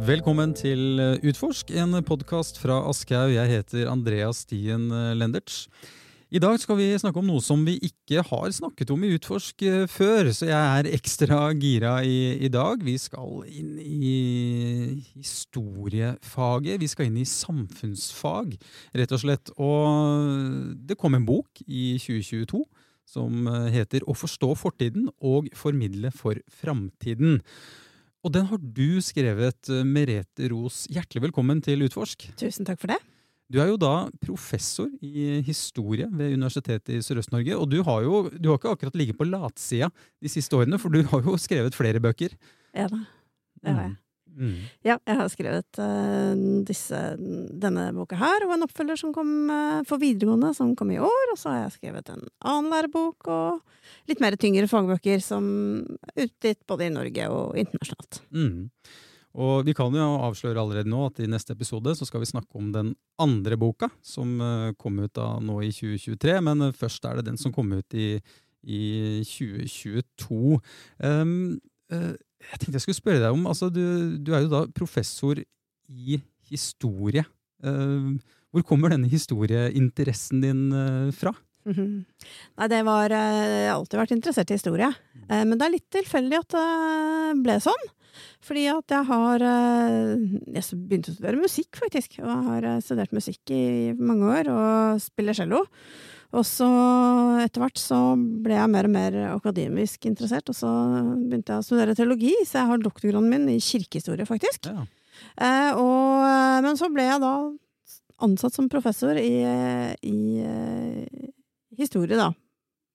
Velkommen 0.00 0.54
til 0.56 0.96
eh, 0.96 1.24
Utforsk, 1.28 1.74
en 1.76 1.98
podkast 2.08 2.56
fra 2.56 2.78
Aschehoug. 2.88 3.34
Jeg 3.34 3.50
heter 3.50 3.88
Andreas 3.90 4.46
Stien 4.46 4.86
Lenderts. 4.88 5.18
Lendertz. 5.20 5.98
I 6.32 6.40
dag 6.40 6.56
skal 6.62 6.78
vi 6.78 6.86
snakke 6.96 7.20
om 7.20 7.26
noe 7.28 7.42
som 7.44 7.66
vi 7.66 7.74
ikke 7.84 8.22
har 8.24 8.46
snakket 8.54 8.92
om 8.94 9.02
i 9.04 9.10
Utforsk 9.18 9.64
eh, 9.68 9.84
før, 9.90 10.30
så 10.32 10.48
jeg 10.48 10.78
er 10.78 10.88
ekstra 10.96 11.40
gira 11.52 11.98
i, 12.00 12.38
i 12.40 12.48
dag. 12.48 12.80
Vi 12.86 12.94
skal 13.02 13.42
inn 13.50 13.74
i 13.76 14.14
historiefaget. 15.18 16.80
Vi 16.80 16.88
skal 16.88 17.10
inn 17.10 17.20
i 17.20 17.26
samfunnsfag, 17.28 18.56
rett 19.02 19.12
og 19.12 19.20
slett. 19.26 19.52
Og 19.60 20.80
det 20.80 20.96
kom 20.96 21.18
en 21.18 21.28
bok 21.28 21.60
i 21.66 21.98
2022 22.00 22.64
som 23.10 23.52
heter 23.74 24.08
Å 24.08 24.14
forstå 24.16 24.54
fortiden 24.56 25.12
og 25.18 25.52
formidle 25.58 26.14
for 26.14 26.40
framtiden. 26.62 27.42
Og 28.20 28.32
den 28.34 28.44
har 28.50 28.60
du 28.60 29.00
skrevet, 29.00 29.70
Merete 29.88 30.50
Ros. 30.52 30.82
Hjertelig 30.92 31.22
velkommen 31.24 31.62
til 31.64 31.86
Utforsk. 31.86 32.26
Tusen 32.40 32.68
takk 32.68 32.80
for 32.82 32.92
det. 32.92 32.98
Du 33.50 33.58
er 33.58 33.70
jo 33.72 33.78
da 33.80 34.10
professor 34.22 34.90
i 35.02 35.40
historie 35.42 36.06
ved 36.12 36.36
Universitetet 36.36 36.92
i 36.98 37.00
Sørøst-Norge. 37.02 37.56
Og 37.56 37.64
du 37.72 37.80
har 37.86 38.04
jo 38.04 38.20
du 38.30 38.50
har 38.50 38.60
ikke 38.60 38.74
akkurat 38.76 38.98
ligget 39.00 39.18
på 39.18 39.26
latsida 39.26 39.88
de 40.22 40.30
siste 40.30 40.54
årene, 40.54 40.78
for 40.78 40.92
du 40.92 41.00
har 41.08 41.24
jo 41.24 41.34
skrevet 41.40 41.74
flere 41.74 42.02
bøker. 42.02 42.36
Ja 42.76 42.86
da, 42.92 43.00
det 43.64 43.74
har 43.74 43.82
jeg. 43.88 43.96
Mm. 43.96 43.98
Ja, 44.86 44.96
jeg 44.96 45.18
har 45.18 45.28
skrevet 45.32 45.80
uh, 45.82 46.32
disse, 46.66 46.98
denne 47.18 47.90
boka 47.96 48.18
her, 48.20 48.46
og 48.46 48.54
en 48.54 48.64
oppfølger 48.66 49.00
som 49.00 49.12
kom 49.14 49.50
uh, 49.50 49.82
for 49.88 50.00
videregående, 50.02 50.52
som 50.56 50.72
kom 50.78 50.92
i 50.94 51.00
år. 51.02 51.34
Og 51.34 51.38
så 51.40 51.52
har 51.52 51.62
jeg 51.64 51.76
skrevet 51.78 52.10
en 52.14 52.24
annen 52.38 52.72
lærebok 52.72 53.30
og 53.30 53.60
litt 54.10 54.22
mer 54.22 54.36
tyngre 54.40 54.70
fagbøker 54.70 55.22
som 55.24 55.44
er 56.12 56.26
utgitt 56.26 56.62
både 56.70 56.88
i 56.88 56.94
Norge 56.94 57.30
og 57.34 57.58
internasjonalt. 57.60 58.20
Mm. 58.30 58.68
Og 59.40 59.66
vi 59.66 59.74
kan 59.78 59.94
jo 59.94 60.06
avsløre 60.26 60.58
allerede 60.58 60.90
nå 60.90 61.04
at 61.06 61.20
i 61.22 61.28
neste 61.30 61.54
episode 61.54 61.92
så 61.94 62.08
skal 62.08 62.24
vi 62.24 62.30
snakke 62.32 62.58
om 62.58 62.72
den 62.74 62.94
andre 63.22 63.58
boka, 63.60 63.90
som 64.02 64.38
uh, 64.42 64.70
kom 64.80 65.02
ut 65.02 65.14
da 65.18 65.34
nå 65.42 65.60
i 65.66 65.70
2023. 65.74 66.38
Men 66.46 66.70
først 66.76 67.06
er 67.06 67.20
det 67.20 67.28
den 67.30 67.38
som 67.40 67.54
kom 67.54 67.70
ut 67.76 67.98
i, 67.98 68.14
i 68.64 68.82
2022. 69.26 70.58
Um, 70.98 71.60
jeg 72.40 72.58
tenkte 72.58 72.78
jeg 72.78 72.86
skulle 72.86 72.98
spørre 72.98 73.22
deg 73.22 73.36
om 73.36 73.46
altså 73.50 73.68
du, 73.72 73.82
du, 74.18 74.32
er 74.34 74.44
jo 74.44 74.52
da 74.52 74.64
professor 74.74 75.40
i 75.40 76.18
historie. 76.50 77.24
Uh, 77.60 78.16
hvor 78.50 78.64
kommer 78.66 78.92
denne 78.92 79.10
historieinteressen 79.10 80.42
din 80.42 80.66
uh, 80.72 81.12
fra? 81.14 81.34
Mm 81.68 81.74
-hmm. 81.76 82.04
Nei, 82.56 82.68
det 82.68 82.84
var 82.84 83.10
Jeg 83.10 83.68
har 83.68 83.76
alltid 83.76 83.98
vært 83.98 84.16
interessert 84.16 84.50
i 84.50 84.54
historie. 84.54 84.88
Uh, 85.28 85.44
men 85.44 85.58
det 85.58 85.66
er 85.66 85.76
litt 85.76 85.90
tilfeldig 85.90 86.38
at 86.38 86.48
det 86.56 87.42
ble 87.42 87.60
sånn. 87.60 87.84
Fordi 88.42 88.66
at 88.66 88.90
jeg 88.90 89.04
har 89.04 89.38
Jeg 89.38 90.64
begynte 90.88 91.10
å 91.10 91.14
studere 91.14 91.36
musikk, 91.36 91.76
faktisk. 91.76 92.18
Og 92.18 92.26
jeg 92.26 92.44
har 92.48 92.80
studert 92.80 93.12
musikk 93.12 93.50
i 93.50 93.92
mange 93.92 94.24
år, 94.24 94.48
og 94.48 95.00
spiller 95.00 95.34
cello. 95.34 95.66
Og 96.30 96.44
så 96.46 96.66
etter 97.42 97.62
hvert 97.64 97.80
så 97.80 97.96
ble 98.14 98.54
jeg 98.54 98.70
mer 98.70 98.86
og 98.86 98.92
mer 98.94 99.16
akademisk 99.32 100.06
interessert, 100.06 100.46
og 100.52 100.54
så 100.54 100.70
begynte 101.16 101.56
jeg 101.56 101.62
å 101.62 101.66
studere 101.66 101.96
teologi, 101.98 102.34
så 102.46 102.60
jeg 102.60 102.70
har 102.70 102.84
doktorgraden 102.84 103.30
min 103.32 103.48
i 103.50 103.58
kirkehistorie, 103.64 104.28
faktisk. 104.28 104.70
Ja. 104.70 104.84
Eh, 105.42 105.72
og, 105.74 106.28
men 106.62 106.78
så 106.78 106.90
ble 106.94 107.08
jeg 107.08 107.22
da 107.24 107.34
ansatt 108.22 108.54
som 108.54 108.68
professor 108.70 109.16
i, 109.16 109.32
i 110.06 110.20
uh, 110.44 111.26
historie, 111.80 112.18
da. 112.18 112.30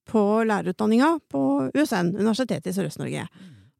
På 0.06 0.22
lærerutdanninga 0.46 1.16
på 1.32 1.42
USN, 1.74 2.14
Universitetet 2.14 2.70
i 2.70 2.76
Sørøst-Norge. 2.76 3.26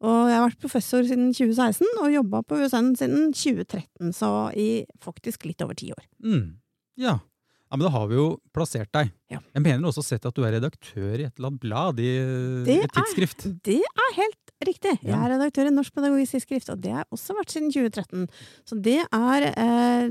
Og 0.07 0.17
jeg 0.29 0.37
har 0.37 0.45
vært 0.45 0.61
professor 0.61 1.07
siden 1.07 1.31
2016, 1.33 1.87
og 2.03 2.13
jobba 2.13 2.43
på 2.45 2.59
USN 2.61 2.91
siden 2.99 3.31
2013, 3.33 4.13
så 4.13 4.31
i 4.59 4.85
faktisk 5.01 5.47
litt 5.47 5.63
over 5.65 5.79
ti 5.79 5.93
år. 5.95 6.03
Mm. 6.27 6.59
Ja, 7.01 7.21
Men 7.77 7.87
da 7.87 7.93
har 7.93 8.09
vi 8.09 8.17
jo 8.17 8.27
plassert 8.57 8.89
deg. 8.97 9.13
Ja. 9.29 9.41
Jeg 9.53 9.63
mener 9.65 9.91
også 9.91 10.05
sett 10.07 10.25
at 10.29 10.37
du 10.37 10.45
er 10.47 10.55
redaktør 10.57 11.19
i 11.19 11.27
et 11.27 11.37
eller 11.37 11.51
annet 11.51 11.63
blad, 11.63 12.01
i 12.01 12.13
det 12.67 12.77
et 12.87 12.93
tidsskrift. 12.95 13.49
Er, 13.49 13.57
det 13.67 13.81
er 13.85 14.13
helt 14.17 14.53
riktig. 14.65 14.93
Jeg 15.05 15.13
er 15.13 15.33
redaktør 15.35 15.69
i 15.69 15.73
Norsk 15.75 15.93
pedagogisk 15.97 16.37
tidsskrift, 16.37 16.71
og 16.73 16.81
det 16.81 16.95
har 16.95 17.03
jeg 17.03 17.17
også 17.17 17.37
vært 17.37 17.53
siden 17.53 17.73
2013. 17.75 18.23
Så 18.71 18.79
det 18.87 18.97
er 19.05 19.47
eh, 19.51 20.07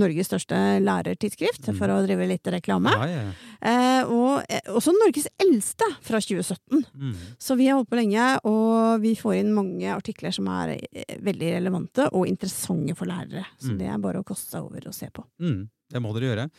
Norges 0.00 0.30
største 0.32 0.58
lærertidsskrift, 0.82 1.68
mm. 1.68 1.78
for 1.78 1.92
å 1.92 2.00
drive 2.06 2.26
litt 2.32 2.50
reklame. 2.56 2.96
Ja, 2.96 3.06
ja. 3.12 3.28
Eh, 3.60 4.10
og 4.10 4.48
eh, 4.48 4.64
også 4.74 4.96
Norges 4.96 5.28
eldste, 5.44 5.88
fra 6.08 6.18
2017. 6.24 6.82
Mm. 6.90 7.14
Så 7.38 7.58
vi 7.60 7.68
har 7.68 7.78
holdt 7.78 7.92
på 7.92 8.00
lenge, 8.00 8.32
og 8.48 9.04
vi 9.04 9.14
får 9.20 9.38
inn 9.42 9.54
mange 9.54 9.92
artikler 9.94 10.34
som 10.34 10.50
er 10.56 10.74
eh, 10.80 11.14
veldig 11.22 11.54
relevante 11.60 12.08
og 12.10 12.26
interessante 12.32 12.98
for 12.98 13.12
lærere. 13.12 13.46
Så 13.60 13.76
mm. 13.76 13.78
det 13.78 13.92
er 13.92 14.02
bare 14.02 14.24
å 14.24 14.26
koste 14.26 14.56
seg 14.56 14.66
over 14.66 14.90
og 14.90 14.96
se 14.96 15.12
på. 15.14 15.28
Mm. 15.44 15.64
Det 15.94 16.02
må 16.02 16.10
dere 16.16 16.32
gjøre. 16.32 16.50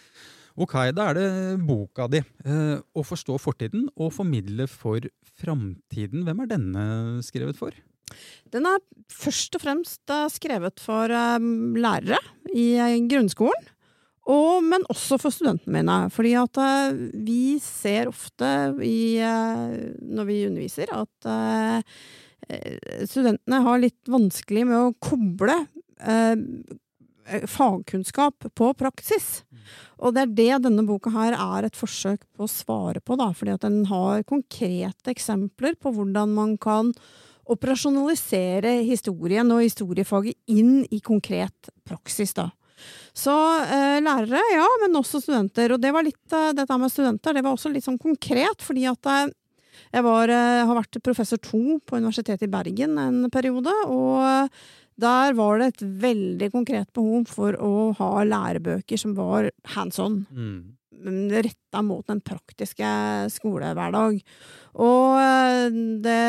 Ok, 0.55 0.75
da 0.95 1.09
er 1.11 1.17
det 1.17 1.29
boka 1.67 2.07
di. 2.11 2.21
Eh, 2.47 2.77
å 2.79 3.03
forstå 3.03 3.35
fortiden 3.43 3.89
og 3.99 4.13
formidle 4.15 4.69
for 4.71 5.03
framtiden. 5.41 6.23
Hvem 6.23 6.43
er 6.43 6.51
denne 6.53 6.85
skrevet 7.27 7.59
for? 7.59 7.75
Den 8.53 8.67
er 8.69 8.79
først 9.11 9.57
og 9.57 9.65
fremst 9.65 10.13
eh, 10.13 10.27
skrevet 10.31 10.79
for 10.79 11.11
um, 11.11 11.75
lærere 11.75 12.21
i 12.55 12.69
grunnskolen. 13.09 13.71
Og, 14.31 14.63
men 14.65 14.81
også 14.89 15.19
for 15.21 15.35
studentene 15.35 15.75
mine. 15.75 15.97
Fordi 16.13 16.31
at 16.39 16.57
uh, 16.57 16.95
vi 17.27 17.57
ser 17.61 18.09
ofte 18.09 18.47
i, 18.81 19.19
når 19.19 20.29
vi 20.31 20.39
underviser, 20.47 20.89
at 20.95 21.91
studentene 23.09 23.59
har 23.65 23.79
litt 23.81 24.09
vanskelig 24.09 24.65
med 24.69 24.77
å 24.79 24.95
koble 25.01 25.59
Eh, 27.25 27.47
fagkunnskap 27.47 28.45
på 28.53 28.73
praksis. 28.73 29.43
Og 29.99 30.15
det 30.15 30.25
er 30.25 30.33
det 30.39 30.63
denne 30.65 30.85
boka 30.87 31.13
her 31.13 31.37
er 31.37 31.67
et 31.67 31.77
forsøk 31.77 32.25
på 32.35 32.45
å 32.45 32.51
svare 32.51 33.01
på, 33.03 33.17
da, 33.19 33.31
fordi 33.35 33.55
at 33.55 33.65
den 33.65 33.85
har 33.91 34.25
konkrete 34.27 35.13
eksempler 35.13 35.77
på 35.79 35.93
hvordan 35.95 36.35
man 36.35 36.57
kan 36.61 36.93
operasjonalisere 37.45 38.79
historien 38.87 39.49
og 39.53 39.63
historiefaget 39.63 40.37
inn 40.49 40.79
i 40.89 41.01
konkret 41.03 41.69
praksis, 41.85 42.33
da. 42.37 42.49
Så 43.15 43.31
eh, 43.63 44.01
lærere, 44.03 44.41
ja, 44.51 44.65
men 44.81 44.97
også 44.99 45.21
studenter. 45.23 45.71
Og 45.75 45.81
det 45.81 45.93
var 45.95 46.03
litt, 46.03 46.25
eh, 46.35 46.51
dette 46.57 46.77
med 46.79 46.91
studenter 46.91 47.37
det 47.37 47.43
var 47.45 47.55
også 47.55 47.71
litt 47.71 47.85
sånn 47.85 48.01
konkret, 48.01 48.65
fordi 48.65 48.83
at 48.89 49.11
eh, 49.11 49.29
jeg 49.95 50.03
var, 50.03 50.31
eh, 50.31 50.63
har 50.67 50.77
vært 50.77 50.99
professor 51.05 51.39
to 51.39 51.79
på 51.85 52.01
Universitetet 52.01 52.47
i 52.47 52.51
Bergen 52.51 52.97
en 52.99 53.29
periode. 53.31 53.73
og 53.87 54.59
der 55.01 55.35
var 55.35 55.59
det 55.59 55.67
et 55.73 55.83
veldig 56.05 56.49
konkret 56.53 56.87
behov 56.95 57.27
for 57.27 57.57
å 57.59 57.91
ha 57.97 58.09
lærebøker 58.23 58.99
som 58.99 59.15
var 59.17 59.49
hands 59.75 59.99
on. 59.99 60.21
Mm. 60.31 60.75
Retta 61.35 61.81
mot 61.83 62.05
den 62.07 62.21
praktiske 62.23 62.87
skolehverdag. 63.33 64.21
Og 64.79 65.17
eh, 65.19 65.65
det 66.03 66.21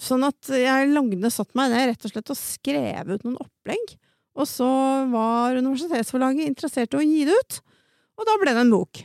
Sånn 0.00 0.24
at 0.26 0.52
jeg 0.54 0.92
lagde, 0.94 1.32
satt 1.34 1.50
meg 1.58 1.74
ned 1.74 1.90
rett 1.90 2.06
og 2.06 2.14
slett 2.14 2.32
og 2.32 2.38
skrev 2.38 3.10
ut 3.10 3.26
noen 3.26 3.40
opplegg. 3.42 3.98
Og 4.38 4.46
så 4.48 4.70
var 5.10 5.58
universitetsforlaget 5.58 6.46
interessert 6.46 6.94
i 6.94 7.00
å 7.00 7.04
gi 7.04 7.26
det 7.28 7.34
ut. 7.34 7.60
Og 8.20 8.28
da 8.28 8.36
ble 8.40 8.54
det 8.54 8.62
en 8.62 8.72
bok. 8.78 9.02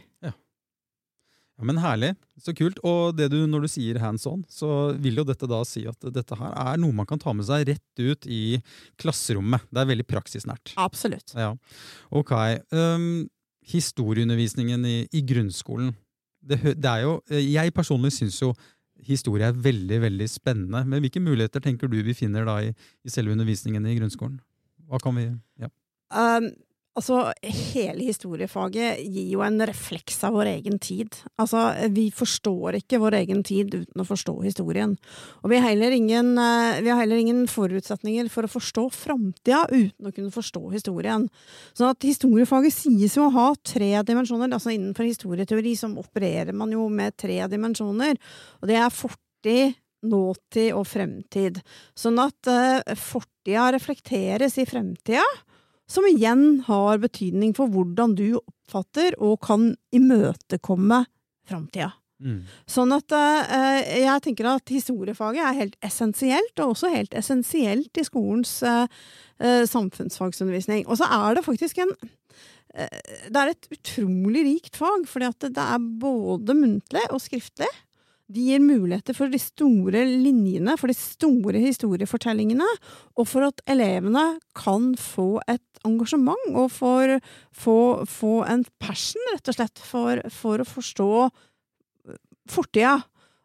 Ja, 1.56 1.64
Men 1.64 1.80
herlig. 1.80 2.12
Så 2.42 2.52
kult. 2.56 2.82
Og 2.84 3.16
du, 3.16 3.38
når 3.48 3.66
du 3.66 3.70
sier 3.72 4.00
hands 4.04 4.26
on, 4.28 4.44
så 4.52 4.92
vil 5.00 5.22
jo 5.22 5.28
dette 5.28 5.48
da 5.48 5.62
si 5.68 5.86
at 5.88 6.10
dette 6.14 6.36
her 6.40 6.52
er 6.52 6.82
noe 6.82 6.96
man 6.96 7.08
kan 7.08 7.22
ta 7.22 7.32
med 7.34 7.48
seg 7.48 7.70
rett 7.70 8.02
ut 8.02 8.28
i 8.28 8.60
klasserommet. 9.00 9.64
Det 9.72 9.84
er 9.84 9.92
veldig 9.94 10.08
praksisnært. 10.10 10.76
Absolutt. 10.82 11.36
Ja. 11.40 11.54
Ok. 12.12 12.34
Um, 12.76 13.28
historieundervisningen 13.72 14.84
i, 14.86 14.98
i 15.16 15.24
grunnskolen. 15.26 15.94
Det, 16.46 16.60
det, 16.78 16.90
er 16.92 17.06
jo 17.08 17.14
Jeg 17.42 17.74
personlig 17.74 18.12
syns 18.14 18.38
jo 18.44 18.52
historie 19.06 19.48
er 19.48 19.56
veldig, 19.56 20.02
veldig 20.04 20.28
spennende. 20.30 20.84
Men 20.86 21.02
hvilke 21.04 21.24
muligheter 21.24 21.64
tenker 21.64 21.88
du 21.92 22.02
vi 22.04 22.16
finner 22.18 22.46
da 22.48 22.60
i, 22.64 22.70
i 23.04 23.12
selve 23.12 23.34
undervisningen 23.36 23.88
i 23.88 23.96
grunnskolen? 23.98 24.38
Hva 24.90 25.00
kan 25.02 25.16
vi 25.18 25.30
ja. 25.62 25.72
Um, 26.14 26.52
Altså, 26.96 27.18
hele 27.44 28.06
historiefaget 28.08 29.02
gir 29.04 29.32
jo 29.34 29.42
en 29.44 29.60
refleks 29.68 30.22
av 30.24 30.38
vår 30.38 30.48
egen 30.54 30.78
tid. 30.80 31.18
Altså, 31.36 31.66
vi 31.92 32.06
forstår 32.16 32.78
ikke 32.80 33.02
vår 33.04 33.18
egen 33.20 33.42
tid 33.44 33.74
uten 33.74 34.00
å 34.00 34.06
forstå 34.08 34.38
historien. 34.46 34.94
Og 35.44 35.52
vi 35.52 35.60
har 35.60 35.74
heller 35.74 35.92
ingen, 35.92 36.38
eh, 36.40 36.80
har 36.88 37.02
heller 37.02 37.20
ingen 37.20 37.48
forutsetninger 37.52 38.30
for 38.32 38.48
å 38.48 38.54
forstå 38.54 38.86
framtida 38.96 39.66
uten 39.74 40.08
å 40.08 40.14
kunne 40.16 40.32
forstå 40.32 40.72
historien. 40.72 41.28
Så 41.76 41.90
at 41.90 42.00
historiefaget 42.00 42.72
sies 42.72 43.18
jo 43.18 43.28
å 43.28 43.34
ha 43.34 43.54
tre 43.56 43.92
dimensjoner. 44.02 44.54
Altså 44.56 44.72
innenfor 44.72 45.04
historieteori 45.04 45.76
så 45.76 45.92
opererer 45.92 46.54
man 46.54 46.72
jo 46.72 46.88
med 46.88 47.18
tre 47.18 47.42
dimensjoner, 47.52 48.16
og 48.62 48.70
det 48.70 48.78
er 48.80 48.90
fortid, 48.90 49.76
nåtid 50.06 50.72
og 50.72 50.88
fremtid. 50.88 51.60
Sånn 51.98 52.20
at 52.20 52.48
uh, 52.48 52.96
fortida 52.96 53.72
reflekteres 53.74 54.58
i 54.62 54.66
fremtida 54.70 55.26
som 55.90 56.08
igjen 56.10 56.64
har 56.68 57.02
betydning 57.04 57.54
for 57.58 57.70
hvordan 57.72 58.16
du 58.18 58.40
oppfatter 58.40 59.18
og 59.22 59.38
kan 59.46 59.74
imøtekomme 59.96 61.04
framtida. 61.46 61.92
Mm. 62.24 62.46
Sånn 62.72 62.94
at 62.96 63.12
uh, 63.12 63.82
jeg 63.84 64.24
tenker 64.24 64.48
at 64.54 64.72
historiefaget 64.72 65.44
er 65.44 65.58
helt 65.58 65.76
essensielt, 65.84 66.54
og 66.64 66.74
også 66.74 66.94
helt 66.94 67.16
essensielt 67.18 68.00
i 68.00 68.06
skolens 68.08 68.58
uh, 68.64 68.86
uh, 69.44 69.64
samfunnsfagsundervisning. 69.68 70.86
Og 70.88 71.02
så 71.02 71.10
er 71.12 71.36
det 71.38 71.48
faktisk 71.48 71.84
en 71.84 71.96
Det 72.76 73.40
er 73.40 73.50
et 73.54 73.68
utrolig 73.72 74.42
rikt 74.44 74.76
fag, 74.76 75.06
fordi 75.08 75.28
at 75.30 75.46
det 75.48 75.64
er 75.64 75.84
både 76.00 76.56
muntlig 76.58 77.04
og 77.08 77.22
skriftlig. 77.24 77.70
De 78.32 78.42
gir 78.42 78.62
muligheter 78.64 79.14
for 79.14 79.30
de 79.30 79.38
store 79.38 80.02
linjene, 80.10 80.74
for 80.82 80.90
de 80.90 80.96
store 80.98 81.60
historiefortellingene, 81.62 82.66
og 83.20 83.28
for 83.30 83.46
at 83.46 83.62
elevene 83.70 84.24
kan 84.58 84.96
få 84.98 85.36
et 85.52 85.62
engasjement 85.86 86.56
og 86.58 86.72
for, 86.74 87.20
få, 87.54 87.76
få 88.10 88.32
en 88.50 88.64
passion, 88.82 89.22
rett 89.36 89.52
og 89.52 89.58
slett, 89.60 89.84
for, 89.86 90.24
for 90.34 90.64
å 90.64 90.66
forstå 90.66 91.10
fortida. 92.50 92.96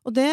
Og 0.08 0.14
det, 0.16 0.30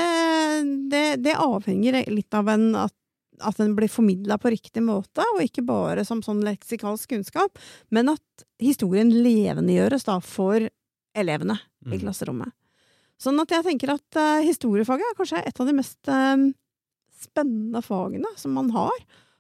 det, 0.92 1.04
det 1.26 1.36
avhenger 1.36 2.00
litt 2.08 2.38
av 2.38 2.48
en, 2.54 2.70
at, 2.88 2.96
at 3.44 3.60
den 3.60 3.76
blir 3.76 3.92
formidla 3.92 4.40
på 4.40 4.54
riktig 4.54 4.84
måte, 4.86 5.26
og 5.36 5.44
ikke 5.44 5.66
bare 5.68 6.06
som 6.08 6.24
sånn 6.24 6.40
leksikalsk 6.48 7.12
kunnskap, 7.12 7.60
men 7.92 8.14
at 8.16 8.48
historien 8.64 9.12
levendegjøres 9.12 10.08
da 10.08 10.22
for 10.24 10.70
elevene 11.18 11.60
i 11.88 11.98
Mm. 11.98 12.00
klasserommet. 12.02 12.52
Sånn 13.22 13.42
at 13.42 13.54
jeg 13.54 13.66
tenker 13.66 13.96
at 13.96 14.20
uh, 14.20 14.46
historiefaget 14.46 15.10
er 15.10 15.18
kanskje 15.18 15.44
et 15.50 15.62
av 15.62 15.70
de 15.70 15.74
mest 15.74 16.10
eh, 16.14 16.44
spennende 17.18 17.82
fagene 17.82 18.30
som 18.38 18.54
man 18.54 18.70
har. 18.76 18.98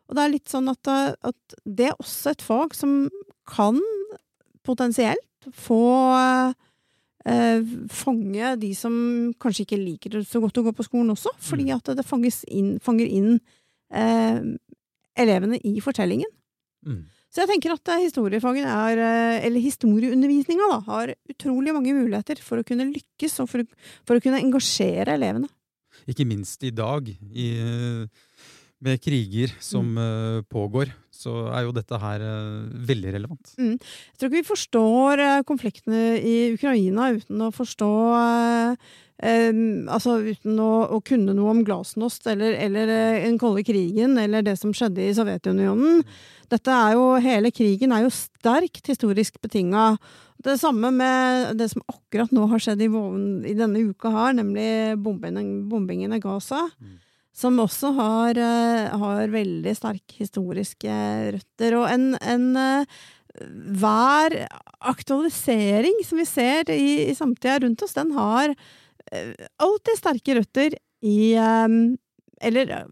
Og 0.07 0.17
det 0.17 0.23
er 0.23 0.33
litt 0.33 0.49
sånn 0.49 0.71
at, 0.71 0.89
uh, 0.89 1.13
at 1.29 1.57
det 1.63 1.91
er 1.91 1.99
også 2.01 2.33
et 2.33 2.45
fag 2.45 2.73
som 2.77 3.03
kan 3.49 3.81
potensielt 4.67 5.51
få 5.55 5.83
fange 7.91 8.49
de 8.61 8.69
som 8.75 8.93
kanskje 9.43 9.65
ikke 9.65 9.79
liker 9.81 10.13
det 10.13 10.21
så 10.29 10.39
godt 10.39 10.61
å 10.61 10.63
gå 10.63 10.71
på 10.77 10.85
skolen 10.85 11.11
også, 11.11 11.33
fordi 11.43 11.65
at 11.75 11.89
det 11.91 12.05
inn, 12.47 12.69
fanger 12.79 13.09
inn 13.11 13.33
elevene 15.19 15.59
i 15.67 15.73
fortellingen. 15.83 16.31
Mm. 16.87 17.01
Så 17.33 17.43
jeg 17.43 17.49
tenker 17.51 17.73
at 17.75 17.91
historiefaget 18.01 18.65
er, 18.65 18.99
eh, 19.03 19.45
eller 19.45 19.59
historieundervisninga, 19.63 20.69
da, 20.71 20.79
har 20.87 21.13
utrolig 21.29 21.73
mange 21.75 21.93
muligheter 21.93 22.39
for 22.41 22.61
å 22.61 22.65
kunne 22.65 22.87
lykkes, 22.93 23.39
og 23.43 23.49
for, 23.51 23.63
for 24.07 24.17
å 24.17 24.23
kunne 24.23 24.39
engasjere 24.41 25.13
elevene. 25.17 25.49
Ikke 26.07 26.25
minst 26.27 26.63
i 26.63 26.71
dag, 26.71 27.09
i, 27.09 27.47
eh, 27.59 28.07
med 28.79 29.01
kriger 29.01 29.51
som 29.59 29.93
Mm. 29.95 29.97
eh, 29.97 30.41
pågår, 30.49 30.93
så 31.17 31.33
er 31.51 31.65
jo 31.65 31.73
dette 31.75 31.99
her 32.01 32.23
eh, 32.23 32.69
veldig 32.91 33.15
relevant. 33.17 33.55
Jeg 33.57 34.19
tror 34.19 34.29
ikke 34.29 34.37
vi 34.39 34.47
forstår 34.51 35.23
eh, 35.23 35.41
konfliktene 35.47 36.05
i 36.21 36.37
Ukraina 36.53 37.11
uten 37.17 37.43
å 37.47 37.51
forstå 37.55 37.91
em, 39.25 39.61
Altså 39.89 40.19
uten 40.27 40.59
å, 40.61 40.71
å 40.93 41.01
kunne 41.05 41.33
noe 41.33 41.55
om 41.55 41.63
glasnost 41.65 42.29
eller, 42.29 42.53
eller 42.67 42.91
den 43.25 43.39
kolde 43.41 43.65
krigen 43.65 44.17
eller 44.21 44.45
det 44.45 44.57
som 44.61 44.75
skjedde 44.77 45.07
i 45.07 45.15
Sovjetunionen. 45.17 46.03
Dette 46.51 46.71
er 46.71 46.95
jo, 46.95 47.09
Hele 47.23 47.51
krigen 47.51 47.95
er 47.95 48.05
jo 48.05 48.13
sterkt 48.13 48.87
historisk 48.87 49.41
betinga. 49.43 49.95
Det 50.43 50.59
samme 50.61 50.91
med 50.93 51.57
det 51.57 51.71
som 51.73 51.83
akkurat 51.89 52.31
nå 52.35 52.45
har 52.51 52.61
skjedd 52.61 52.83
i, 52.85 52.87
i 53.49 53.57
denne 53.57 53.81
uka 53.89 54.13
her, 54.13 54.37
nemlig 54.37 54.69
bombingen, 55.01 55.65
bombingen 55.71 56.13
av 56.13 56.21
Gaza. 56.23 56.67
Mm. 56.77 56.95
Som 57.37 57.59
også 57.61 57.91
har, 57.93 58.39
eh, 58.41 58.95
har 58.97 59.29
veldig 59.29 59.75
sterke 59.77 60.23
historiske 60.23 60.93
røtter. 61.35 61.77
Og 61.77 61.85
en, 61.91 62.09
en 62.17 62.47
eh, 62.57 62.97
hver 63.77 64.33
aktualisering 64.79 66.01
som 66.05 66.17
vi 66.17 66.25
ser 66.25 66.71
i, 66.73 67.09
i 67.11 67.15
samtida 67.15 67.59
rundt 67.61 67.83
oss, 67.85 67.93
den 67.93 68.13
har 68.17 68.49
eh, 68.49 69.33
alltid 69.61 69.99
sterke 69.99 70.39
røtter 70.39 70.77
i 71.05 71.19
eh, 71.37 71.67
Eller 72.41 72.73
eh, 72.79 72.87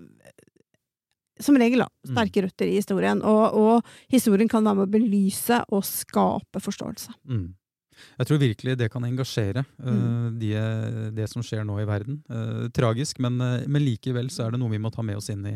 som 1.40 1.58
regel, 1.60 1.82
da. 1.84 1.90
Mm. 2.06 2.14
Sterke 2.14 2.46
røtter 2.46 2.70
i 2.70 2.78
historien. 2.78 3.22
Og, 3.26 3.58
og 3.60 4.14
historien 4.14 4.48
kan 4.48 4.64
være 4.64 4.78
med 4.80 4.88
å 4.88 4.94
belyse 4.94 5.58
og 5.68 5.84
skape 5.84 6.62
forståelse. 6.64 7.12
Mm. 7.28 7.50
Jeg 8.20 8.28
tror 8.28 8.40
virkelig 8.42 8.78
det 8.78 8.90
kan 8.94 9.04
engasjere 9.08 9.64
eh, 9.66 9.92
Mm. 9.96 10.40
de, 10.40 10.52
det 11.16 11.30
som 11.30 11.42
skjer 11.46 11.64
nå 11.66 11.78
i 11.82 11.86
verden. 11.88 12.22
Eh, 12.30 12.68
tragisk, 12.76 13.20
men, 13.20 13.40
eh, 13.42 13.66
men 13.68 13.82
likevel 13.86 14.30
så 14.30 14.46
er 14.48 14.52
det 14.52 14.60
noe 14.60 14.70
vi 14.74 14.78
må 14.82 14.92
ta 14.94 15.02
med 15.06 15.18
oss 15.18 15.30
inn 15.30 15.46
i, 15.46 15.56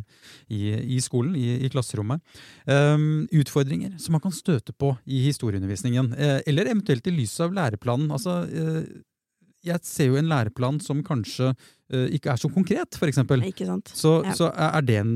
i, 0.50 0.62
i 0.98 1.00
skolen, 1.02 1.36
i, 1.36 1.58
i 1.66 1.70
klasserommet. 1.70 2.22
Um, 2.66 3.28
utfordringer 3.32 3.98
som 4.00 4.14
man 4.16 4.22
kan 4.24 4.32
støte 4.36 4.74
på 4.74 4.94
i 5.08 5.24
historieundervisningen, 5.28 6.14
eller 6.48 6.66
eventuelt 6.72 7.08
i 7.08 7.12
lys 7.16 7.40
av 7.44 7.54
læreplanen. 7.54 8.12
Altså, 8.12 8.44
jeg 9.66 9.80
ser 9.84 10.08
jo 10.14 10.16
en 10.20 10.30
læreplan 10.32 10.80
som 10.84 11.02
kanskje 11.04 11.52
ikke 12.16 12.32
er 12.32 12.40
så 12.40 12.50
konkret, 12.54 12.96
for 13.00 13.10
eksempel. 13.12 13.42
Ikke 13.44 13.66
sant? 13.68 13.90
Så, 13.92 14.20
Ja. 14.26 14.32
så 14.38 14.52
er 14.56 14.82
det 14.82 15.00
en 15.02 15.14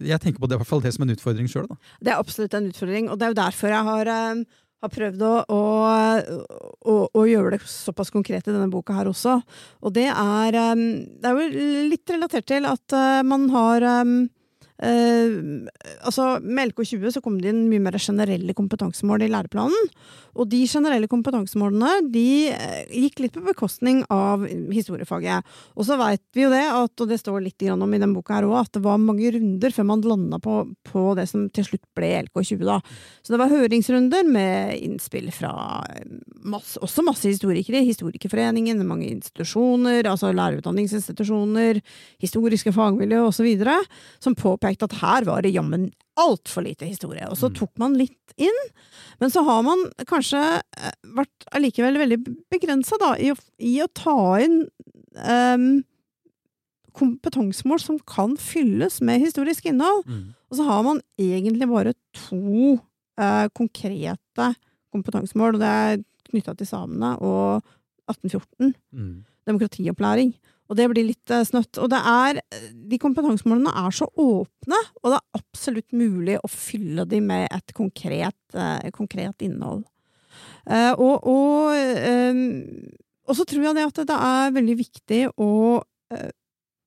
Jeg 0.00 0.20
tenker 0.22 0.40
på 0.40 0.48
det, 0.48 0.56
i 0.56 0.58
hvert 0.62 0.66
fall 0.70 0.80
det 0.80 0.94
som 0.94 1.02
en 1.04 1.10
utfordring 1.14 1.48
sjøl. 1.50 1.66
Det 2.00 2.08
er 2.14 2.16
absolutt 2.18 2.54
en 2.56 2.70
utfordring, 2.70 3.10
og 3.10 3.18
det 3.18 3.26
er 3.26 3.32
jo 3.34 3.40
derfor 3.42 3.68
jeg 3.68 3.84
har, 3.84 4.08
har 4.80 4.92
prøvd 4.92 5.22
å, 5.26 5.32
å, 5.52 5.60
å, 6.88 6.96
å 7.12 7.24
gjøre 7.28 7.54
det 7.56 7.60
såpass 7.68 8.12
konkret 8.14 8.48
i 8.48 8.54
denne 8.54 8.70
boka 8.72 8.96
her 8.96 9.10
også. 9.10 9.38
Og 9.84 9.94
det 9.96 10.08
er 10.10 10.56
eh, 10.56 10.84
Det 11.20 11.30
er 11.30 11.40
jo 11.40 11.64
litt 11.90 12.12
relatert 12.14 12.48
til 12.48 12.68
at 12.68 12.96
eh, 12.96 13.22
man 13.26 13.48
har 13.52 13.86
eh, 14.82 15.36
altså 16.06 16.38
Med 16.42 16.72
LK20 16.72 17.14
så 17.14 17.22
kom 17.24 17.38
det 17.40 17.52
inn 17.52 17.68
mye 17.70 17.82
mer 17.82 17.98
generelle 18.00 18.54
kompetansemål 18.56 19.26
i 19.26 19.30
læreplanen. 19.32 19.90
Og 20.38 20.46
de 20.50 20.60
generelle 20.68 21.08
kompetansemålene 21.10 22.10
de 22.12 22.50
eh, 22.52 22.92
gikk 23.04 23.24
litt 23.24 23.34
på 23.34 23.42
bekostning 23.44 24.02
av 24.12 24.44
historiefaget. 24.70 25.46
Og 25.74 25.86
så 25.88 25.98
veit 26.00 26.22
vi 26.36 26.44
jo 26.44 26.52
det, 26.52 26.62
at, 26.64 26.94
og 27.02 27.10
det 27.10 27.20
står 27.20 27.42
litt 27.44 27.66
om 27.70 27.92
i 27.92 28.00
den 28.00 28.14
boka 28.16 28.38
her 28.38 28.46
òg, 28.48 28.56
at 28.62 28.72
det 28.76 28.82
var 28.84 29.00
mange 29.02 29.32
runder 29.34 29.74
før 29.74 29.86
man 29.90 30.04
landa 30.06 30.38
på, 30.40 30.62
på 30.86 31.02
det 31.18 31.26
som 31.28 31.48
til 31.52 31.66
slutt 31.66 31.84
ble 31.98 32.12
LK20. 32.22 32.62
da. 32.64 32.78
Så 33.22 33.34
det 33.34 33.40
var 33.42 33.52
høringsrunder 33.52 34.24
med 34.28 34.78
innspill 34.78 35.28
fra 35.34 35.52
eh, 35.90 36.06
masse, 36.46 36.78
også 36.80 37.04
masse 37.06 37.28
historikere, 37.28 37.82
Historikerforeningen, 37.90 38.80
mange 38.86 39.08
institusjoner, 39.10 40.06
altså 40.08 40.30
lærerutdanningsinstitusjoner, 40.36 41.80
historiske 42.22 42.72
fagmiljø 42.76 43.24
osv., 43.26 43.48
som 44.22 44.36
påpekte 44.38 44.69
at 44.82 44.92
her 45.00 45.24
var 45.24 45.42
det 45.42 45.52
jammen 45.54 45.90
altfor 46.16 46.62
lite 46.62 46.86
historie. 46.86 47.26
Og 47.30 47.36
så 47.36 47.48
Mm. 47.50 47.54
tok 47.58 47.70
man 47.78 47.94
litt 47.98 48.34
inn, 48.36 48.60
men 49.20 49.30
så 49.30 49.42
har 49.44 49.62
man 49.62 49.78
kanskje 50.06 50.62
eh, 50.76 50.92
vært 51.16 51.46
allikevel 51.52 51.96
veldig 51.98 52.18
begrensa 52.50 52.94
i, 53.18 53.30
å- 53.32 53.50
i 53.58 53.80
å 53.82 53.88
ta 53.92 54.36
inn 54.38 54.68
um, 55.26 55.82
kompetansemål 56.92 57.80
som 57.80 57.98
kan 57.98 58.36
fylles 58.36 59.00
med 59.00 59.20
historisk 59.22 59.66
innhold. 59.66 60.04
Mm. 60.06 60.34
Og 60.50 60.56
så 60.58 60.64
har 60.66 60.82
man 60.86 61.00
egentlig 61.18 61.68
bare 61.70 61.94
to 62.14 62.78
eh, 63.18 63.48
konkrete 63.54 64.54
kompetansemål, 64.92 65.54
og 65.54 65.60
det 65.60 65.68
er 65.68 66.04
knytta 66.30 66.56
til 66.56 66.66
samene 66.66 67.16
og 67.20 67.62
1814, 68.10 68.74
Mm. 68.92 69.24
demokratiopplæring. 69.46 70.34
Og 70.70 70.78
det 70.78 70.86
blir 70.92 71.08
litt 71.08 71.32
eh, 71.34 71.44
snøtt. 71.46 71.80
Og 71.82 71.92
er, 71.98 72.40
de 72.72 72.98
kompetansemålene 73.02 73.72
er 73.82 73.94
så 73.94 74.06
åpne, 74.14 74.80
og 75.02 75.12
det 75.12 75.18
er 75.18 75.40
absolutt 75.40 75.96
mulig 75.96 76.38
å 76.38 76.50
fylle 76.50 77.06
dem 77.10 77.26
med 77.32 77.48
et 77.50 77.74
konkret, 77.76 78.38
eh, 78.54 78.90
konkret 78.94 79.42
innhold. 79.46 79.82
Eh, 80.70 80.92
og, 80.94 81.26
og, 81.26 81.74
og 83.26 83.36
så 83.36 83.46
tror 83.48 83.66
jeg 83.66 83.78
det 83.80 83.88
at 83.88 84.02
det 84.12 84.18
er 84.30 84.54
veldig 84.54 84.76
viktig 84.78 85.22
å 85.42 85.50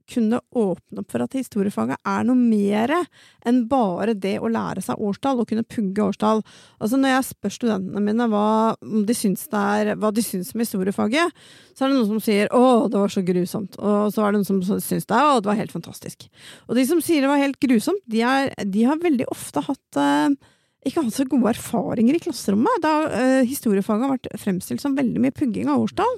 kunne 0.09 0.39
åpne 0.51 1.01
opp 1.01 1.13
for 1.13 1.23
at 1.23 1.35
historiefaget 1.37 1.99
er 2.07 2.25
noe 2.27 2.37
mer 2.37 2.91
enn 3.47 3.63
bare 3.71 4.15
det 4.17 4.35
å 4.43 4.51
lære 4.51 4.83
seg 4.83 4.99
årstall 4.99 5.41
og 5.41 5.49
kunne 5.49 5.65
pugge 5.67 6.03
årstall. 6.03 6.43
Altså 6.79 6.99
Når 6.99 7.13
jeg 7.15 7.27
spør 7.29 7.55
studentene 7.57 8.03
mine 8.03 8.27
hva 8.31 8.47
de 8.81 9.17
syns, 9.17 9.45
er, 9.47 9.93
hva 9.99 10.11
de 10.13 10.23
syns 10.25 10.53
om 10.53 10.63
historiefaget, 10.63 11.43
så 11.73 11.85
er 11.85 11.91
det 11.91 11.99
noen 11.99 12.11
som 12.11 12.23
sier 12.23 12.47
'å, 12.51 12.89
det 12.91 12.99
var 12.99 13.09
så 13.13 13.25
grusomt', 13.25 13.77
og 13.79 14.13
så 14.13 14.23
er 14.23 14.31
det 14.31 14.41
noen 14.41 14.49
som 14.51 14.79
syns 14.79 15.07
det, 15.07 15.19
'å, 15.19 15.41
det 15.41 15.49
var 15.49 15.61
helt 15.61 15.75
fantastisk'. 15.75 16.27
Og 16.67 16.75
de 16.75 16.85
som 16.85 17.01
sier 17.01 17.21
det 17.21 17.31
var 17.31 17.41
helt 17.41 17.59
grusomt, 17.59 18.03
de, 18.07 18.21
er, 18.21 18.53
de 18.65 18.83
har 18.83 18.97
veldig 18.99 19.25
ofte 19.31 19.63
hatt 19.63 19.97
eh, 19.97 20.35
ikke 20.83 21.03
hatt 21.05 21.15
så 21.15 21.25
gode 21.29 21.53
erfaringer 21.53 22.17
i 22.17 22.21
klasserommet, 22.23 22.81
da 22.83 22.93
eh, 23.07 23.41
historiefaget 23.47 24.03
har 24.03 24.15
vært 24.17 24.31
fremstilt 24.41 24.83
som 24.83 24.97
veldig 24.97 25.21
mye 25.23 25.35
pugging 25.35 25.71
av 25.71 25.85
årstall. 25.85 26.17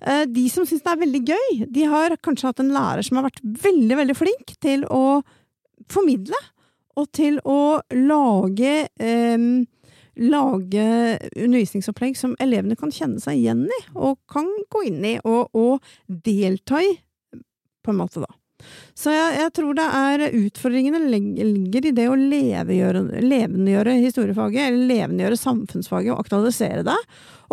Eh, 0.00 0.24
de 0.28 0.48
som 0.52 0.66
syns 0.68 0.84
det 0.84 0.92
er 0.92 1.02
veldig 1.04 1.22
gøy, 1.24 1.48
de 1.72 1.86
har 1.90 2.16
kanskje 2.24 2.50
hatt 2.50 2.60
en 2.64 2.74
lærer 2.74 3.06
som 3.06 3.20
har 3.20 3.28
vært 3.28 3.40
veldig, 3.62 3.96
veldig 4.02 4.18
flink 4.18 4.56
til 4.62 4.84
å 4.92 5.22
formidle, 5.92 6.38
og 6.96 7.10
til 7.12 7.38
å 7.44 7.78
lage 7.92 8.74
eh, 8.88 9.48
lage 10.16 10.84
undervisningsopplegg 11.36 12.16
som 12.16 12.36
elevene 12.40 12.76
kan 12.78 12.92
kjenne 12.94 13.20
seg 13.20 13.42
igjen 13.42 13.66
i, 13.68 13.80
og 13.94 14.16
kan 14.32 14.48
gå 14.72 14.86
inn 14.88 15.04
i 15.04 15.14
og, 15.20 15.52
og 15.52 15.84
delta 16.08 16.80
i, 16.84 16.94
på 17.84 17.92
en 17.92 18.00
måte, 18.00 18.24
da. 18.24 18.30
Så 18.96 19.12
jeg, 19.12 19.32
jeg 19.36 19.52
tror 19.56 19.76
det 19.76 19.86
er 19.98 20.22
utfordringene 20.38 21.00
ligger 21.10 21.88
i 21.88 21.94
det 21.96 22.06
å 22.08 22.16
levendegjøre 22.16 23.96
historiefaget, 24.00 24.70
eller 24.70 24.88
levendegjøre 24.92 25.38
samfunnsfaget 25.40 26.14
og 26.14 26.22
aktualisere 26.24 26.86
det. 26.86 26.96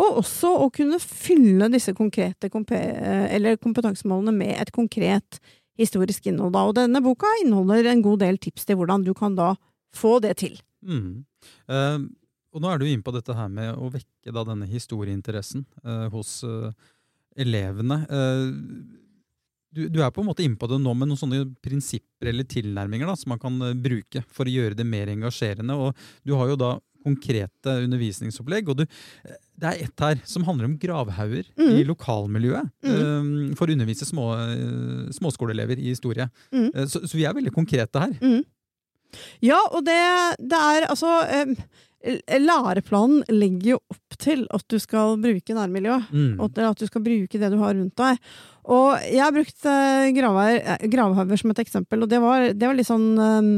Og 0.00 0.22
også 0.22 0.54
å 0.64 0.70
kunne 0.74 0.98
fylle 1.02 1.68
disse 1.72 1.94
konkrete 1.96 2.50
kompetansemålene 2.50 4.34
med 4.34 4.56
et 4.56 4.72
konkret 4.74 5.38
historisk 5.78 6.26
innhold. 6.30 6.56
Og 6.56 6.76
denne 6.78 7.02
boka 7.04 7.30
inneholder 7.42 7.92
en 7.92 8.04
god 8.04 8.24
del 8.24 8.40
tips 8.42 8.66
til 8.68 8.80
hvordan 8.80 9.06
du 9.06 9.12
kan 9.16 9.36
da 9.38 9.52
få 9.94 10.18
det 10.24 10.38
til. 10.42 10.58
Mm. 10.84 11.24
Uh, 11.70 12.08
og 12.54 12.62
nå 12.62 12.70
er 12.70 12.80
du 12.80 12.86
inne 12.86 13.04
på 13.04 13.14
dette 13.14 13.34
her 13.34 13.50
med 13.50 13.74
å 13.74 13.90
vekke 13.92 14.34
da 14.34 14.44
denne 14.46 14.66
historieinteressen 14.70 15.66
uh, 15.82 16.06
hos 16.14 16.38
uh, 16.46 16.70
elevene. 17.40 17.98
Eh, 18.08 18.44
du, 19.74 19.84
du 19.92 20.00
er 20.04 20.10
på 20.14 20.22
en 20.22 20.28
måte 20.30 20.44
inne 20.46 20.58
på 20.60 20.68
det 20.70 20.78
nå 20.82 20.94
med 20.96 21.10
noen 21.10 21.20
sånne 21.20 21.42
prinsipper 21.64 22.30
eller 22.30 22.46
tilnærminger 22.48 23.10
da, 23.10 23.16
som 23.18 23.34
man 23.34 23.42
kan 23.42 23.60
eh, 23.66 23.74
bruke 23.76 24.22
for 24.32 24.48
å 24.48 24.54
gjøre 24.54 24.78
det 24.78 24.86
mer 24.88 25.10
engasjerende. 25.12 25.76
Og 25.76 26.06
du 26.26 26.34
har 26.38 26.52
jo 26.52 26.58
da 26.60 26.72
konkrete 27.04 27.74
undervisningsopplegg. 27.84 28.68
og 28.72 28.78
du, 28.80 28.84
eh, 29.28 29.36
Det 29.60 29.68
er 29.70 29.84
ett 29.84 30.00
her 30.00 30.20
som 30.24 30.42
handler 30.44 30.64
om 30.70 30.78
gravhauger 30.78 31.44
Mm. 31.58 31.74
i 31.78 31.84
lokalmiljøet. 31.84 32.70
Mm. 32.82 33.50
eh, 33.52 33.54
for 33.54 33.66
å 33.66 33.74
undervise 33.76 34.06
små, 34.08 34.24
uh, 34.34 35.10
småskoleelever 35.12 35.78
i 35.78 35.92
historie. 35.92 36.30
Mm. 36.52 36.70
Uh, 36.74 36.86
så, 36.86 37.04
så 37.06 37.14
vi 37.14 37.24
er 37.24 37.34
veldig 37.36 37.52
konkrete 37.54 38.00
her. 38.00 38.16
Mm. 38.20 38.42
Ja, 39.44 39.60
og 39.70 39.84
det, 39.86 40.00
det 40.42 40.58
er 40.58 40.88
altså 40.90 41.12
eh, 41.30 41.54
Læreplanen 42.40 43.22
legger 43.32 43.74
jo 43.74 43.78
opp 43.94 44.16
til 44.20 44.42
at 44.52 44.64
du 44.68 44.76
skal 44.82 45.16
bruke 45.22 45.54
nærmiljøet. 45.56 46.10
Mm. 46.12 46.40
Og 46.42 46.58
at 46.58 46.82
du 46.82 46.86
skal 46.86 47.04
bruke 47.04 47.38
det 47.40 47.50
du 47.52 47.56
har 47.62 47.74
rundt 47.78 47.96
deg. 47.96 48.18
Og 48.64 49.02
jeg 49.04 49.20
har 49.20 49.34
brukt 49.34 49.66
eh, 49.68 50.06
eh, 50.08 50.86
gravhauger 50.88 51.40
som 51.40 51.52
et 51.52 51.60
eksempel, 51.64 52.04
og 52.04 52.08
det 52.08 52.20
var, 52.22 52.48
det 52.56 52.68
var 52.68 52.78
litt 52.78 52.88
sånn 52.88 53.10
um, 53.20 53.50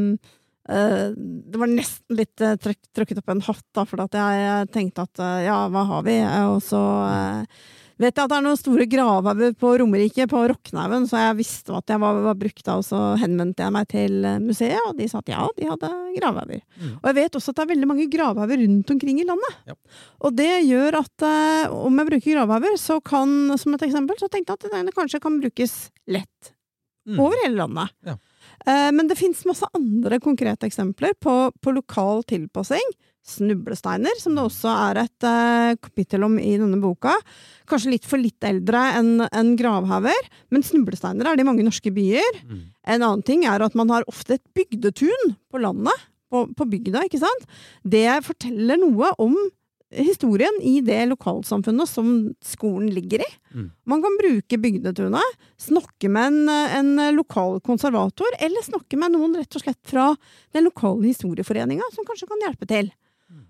uh, 0.66 1.06
Det 1.14 1.60
var 1.62 1.70
nesten 1.70 2.18
litt 2.18 2.42
uh, 2.42 2.56
trykket 2.58 3.20
opp 3.22 3.30
en 3.30 3.44
hatt, 3.46 3.66
da, 3.76 3.86
for 3.86 4.02
at 4.02 4.18
jeg 4.18 4.70
tenkte 4.74 5.06
at 5.06 5.22
ja, 5.46 5.60
hva 5.70 5.84
har 5.92 6.06
vi? 6.08 6.18
Og 6.50 6.58
så 6.64 6.82
eh, 7.06 7.62
vet 7.98 8.12
jeg 8.16 8.24
at 8.26 8.32
det 8.32 8.36
er 8.36 8.44
noen 8.44 8.58
store 8.60 8.86
gravhauger 8.92 9.54
på 9.60 9.70
Romerike, 9.80 10.26
på 10.28 10.42
Rocknaugen, 10.52 11.06
så 11.08 11.20
jeg 11.22 11.38
visste 11.38 11.76
at 11.76 11.92
jeg 11.94 12.02
var, 12.02 12.18
var 12.26 12.38
brukt 12.40 12.64
da, 12.66 12.76
og 12.80 12.84
så 12.86 13.00
henvendte 13.20 13.64
jeg 13.64 13.74
meg 13.76 13.88
til 13.92 14.18
eh, 14.28 14.40
museet, 14.42 14.80
og 14.88 14.98
de 14.98 15.08
sa 15.10 15.22
at 15.22 15.32
ja, 15.32 15.46
de 15.56 15.70
hadde 15.70 15.92
gravhauger. 16.18 16.60
Mm. 16.80 16.90
Og 16.98 17.08
jeg 17.10 17.18
vet 17.20 17.38
også 17.40 17.54
at 17.54 17.60
det 17.60 17.64
er 17.66 17.72
veldig 17.74 17.90
mange 17.92 18.08
gravhauger 18.12 18.62
rundt 18.64 18.92
omkring 18.96 19.22
i 19.22 19.28
landet. 19.28 19.56
Ja. 19.70 19.78
Og 20.28 20.36
det 20.36 20.50
gjør 20.66 21.00
at 21.00 21.26
eh, 21.30 21.78
om 21.86 22.02
jeg 22.02 22.10
bruker 22.12 22.36
gravhauger, 22.36 22.76
så 22.80 23.00
kan, 23.00 23.32
som 23.60 23.78
et 23.78 23.86
eksempel, 23.88 24.20
så 24.20 24.28
tenkte 24.32 24.54
jeg 24.56 24.66
at 24.66 24.76
den 24.76 24.92
kanskje 24.96 25.22
kan 25.24 25.40
brukes 25.42 25.78
lett 26.06 26.52
Mm. 27.06 27.20
over 27.22 27.38
hele 27.44 27.54
landet. 27.60 27.92
Ja. 28.02 28.16
Eh, 28.66 28.88
men 28.90 29.06
det 29.06 29.14
fins 29.14 29.44
masse 29.46 29.62
andre 29.78 30.18
konkrete 30.18 30.66
eksempler 30.66 31.12
på, 31.22 31.52
på 31.62 31.74
lokal 31.76 32.24
tilpassing. 32.26 32.82
Snublesteiner, 33.26 34.14
som 34.22 34.36
det 34.38 34.44
også 34.46 34.70
er 34.70 35.00
et 35.02 35.26
uh, 35.26 35.74
kapittel 35.82 36.22
om 36.22 36.36
i 36.38 36.52
denne 36.60 36.78
boka. 36.78 37.16
Kanskje 37.66 37.96
litt 37.96 38.06
for 38.06 38.22
litt 38.22 38.46
eldre 38.46 38.84
enn 39.00 39.24
en 39.26 39.54
gravhauger, 39.58 40.30
men 40.54 40.62
snublesteiner 40.66 41.26
er 41.26 41.38
det 41.38 41.42
i 41.42 41.48
mange 41.48 41.66
norske 41.66 41.90
byer. 41.94 42.42
Mm. 42.46 42.60
En 42.94 43.02
annen 43.02 43.24
ting 43.26 43.42
er 43.50 43.64
at 43.66 43.74
man 43.78 43.90
har 43.90 44.06
ofte 44.06 44.38
et 44.38 44.44
bygdetun 44.54 45.34
på 45.50 45.62
landet, 45.62 46.06
på, 46.30 46.44
på 46.54 46.66
bygda, 46.70 47.02
ikke 47.06 47.22
sant? 47.22 47.46
Det 47.82 48.06
forteller 48.26 48.78
noe 48.82 49.10
om 49.22 49.34
historien 49.94 50.60
i 50.62 50.80
det 50.84 50.98
lokalsamfunnet 51.10 51.88
som 51.88 52.12
skolen 52.44 52.90
ligger 52.94 53.22
i. 53.22 53.28
Mm. 53.54 53.70
Man 53.86 54.02
kan 54.02 54.18
bruke 54.20 54.58
bygdetunet, 54.58 55.40
snakke 55.62 56.10
med 56.12 56.26
en, 56.26 56.48
en 56.50 57.16
lokal 57.16 57.60
konservator, 57.64 58.38
eller 58.42 58.66
snakke 58.66 58.98
med 58.98 59.14
noen 59.14 59.36
rett 59.38 59.58
og 59.58 59.62
slett 59.62 59.82
fra 59.86 60.08
den 60.54 60.66
lokale 60.66 61.06
historieforeninga, 61.10 61.86
som 61.94 62.06
kanskje 62.08 62.30
kan 62.30 62.46
hjelpe 62.46 62.70
til. 62.70 62.90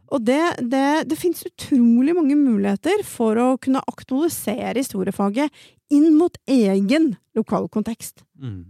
Og 0.09 0.23
det, 0.25 0.41
det, 0.73 0.85
det 1.11 1.19
finnes 1.21 1.43
utrolig 1.45 2.15
mange 2.17 2.37
muligheter 2.39 3.03
for 3.05 3.37
å 3.37 3.49
kunne 3.61 3.83
aktualisere 3.91 4.79
historiefaget 4.79 5.53
inn 5.93 6.15
mot 6.17 6.37
egen 6.49 7.13
lokal 7.37 7.69
kontekst. 7.69 8.23
Mm. 8.41 8.63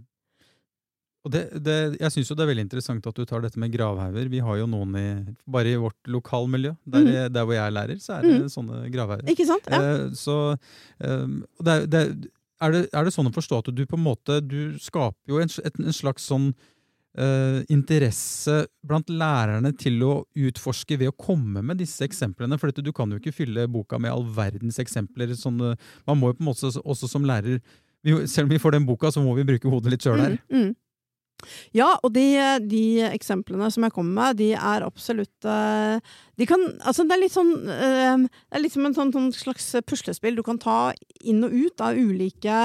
Og 1.27 1.33
det, 1.35 1.41
det, 1.67 1.77
jeg 1.99 2.13
syns 2.15 2.29
det 2.31 2.43
er 2.45 2.51
veldig 2.53 2.65
interessant 2.69 3.07
at 3.11 3.17
du 3.19 3.25
tar 3.27 3.43
dette 3.43 3.59
med 3.59 3.73
gravhauger. 3.75 4.29
Vi 4.31 4.39
har 4.47 4.61
jo 4.61 4.67
noen 4.71 4.93
i, 5.01 5.07
bare 5.51 5.73
i 5.75 5.79
vårt 5.83 5.99
lokalmiljø. 6.07 6.77
Der, 6.87 7.03
Mm. 7.03 7.33
der 7.35 7.45
hvor 7.49 7.55
jeg 7.57 7.67
er 7.67 7.75
lærer, 7.75 7.99
så 8.03 8.19
er 8.19 8.23
det 8.23 8.37
Mm. 8.43 8.49
sånne 8.55 8.91
gravhauger. 8.95 9.31
Ikke 9.33 9.47
sant? 9.49 9.67
Ja. 9.67 9.81
Eh, 9.83 10.11
så 10.15 10.37
eh, 11.01 11.27
det, 11.67 11.77
det, 11.91 12.03
er, 12.63 12.71
det, 12.77 12.83
er 12.95 13.05
det 13.05 13.13
sånn 13.15 13.27
å 13.31 13.35
forstå 13.35 13.59
at 13.59 13.75
du 13.75 13.83
på 13.87 13.99
en 13.99 14.05
måte 14.07 14.39
Du 14.47 14.79
skaper 14.79 15.27
jo 15.35 15.39
en, 15.43 15.51
en 15.67 15.93
slags 15.93 16.23
sånn 16.31 16.53
eh, 17.17 17.65
interesse 17.73 18.63
blant 18.87 19.11
lærerne 19.11 19.73
til 19.79 20.03
å 20.07 20.13
utforske 20.37 20.99
ved 21.01 21.13
å 21.13 21.17
komme 21.17 21.63
med 21.65 21.81
disse 21.83 22.05
eksemplene. 22.07 22.59
For 22.61 22.71
du 22.71 22.93
kan 22.97 23.11
jo 23.11 23.21
ikke 23.21 23.35
fylle 23.35 23.67
boka 23.73 24.01
med 24.03 24.13
all 24.13 24.27
verdens 24.37 24.81
eksempler. 24.83 25.35
Sånn, 25.39 25.61
eh, 25.73 25.93
man 26.07 26.21
må 26.21 26.33
jo 26.33 26.39
på 26.39 26.45
en 26.45 26.51
måte 26.53 26.73
også, 26.85 27.11
som 27.11 27.27
lærer 27.27 27.61
Selv 28.07 28.47
om 28.47 28.53
vi 28.53 28.59
får 28.63 28.77
den 28.77 28.85
boka, 28.87 29.11
så 29.11 29.19
må 29.19 29.33
vi 29.35 29.43
bruke 29.43 29.67
hodet 29.67 29.91
litt 29.91 30.05
sjøl 30.05 30.21
her. 30.21 30.37
Mm, 30.47 30.69
mm. 30.69 30.75
Ja, 31.75 31.89
og 32.05 32.13
de, 32.15 32.23
de 32.65 33.03
eksemplene 33.11 33.67
som 33.73 33.83
jeg 33.83 33.93
kommer 33.97 34.15
med, 34.15 34.39
de 34.39 34.53
er 34.55 34.87
absolutt 34.87 35.45
eh, 35.45 35.99
De 36.39 36.47
kan 36.49 36.63
Altså, 36.81 37.05
det 37.05 37.17
er 37.17 37.23
litt 37.25 37.35
sånn 37.35 37.53
eh, 37.67 38.25
Det 38.25 38.57
er 38.57 38.63
litt 38.63 38.77
som 38.77 38.87
en 38.89 38.97
sånn, 38.97 39.13
sånn 39.13 39.29
slags 39.37 39.69
puslespill 39.89 40.39
du 40.39 40.45
kan 40.47 40.61
ta 40.63 40.95
inn 41.21 41.45
og 41.45 41.53
ut 41.53 41.85
av 41.85 41.99
ulike 41.99 42.61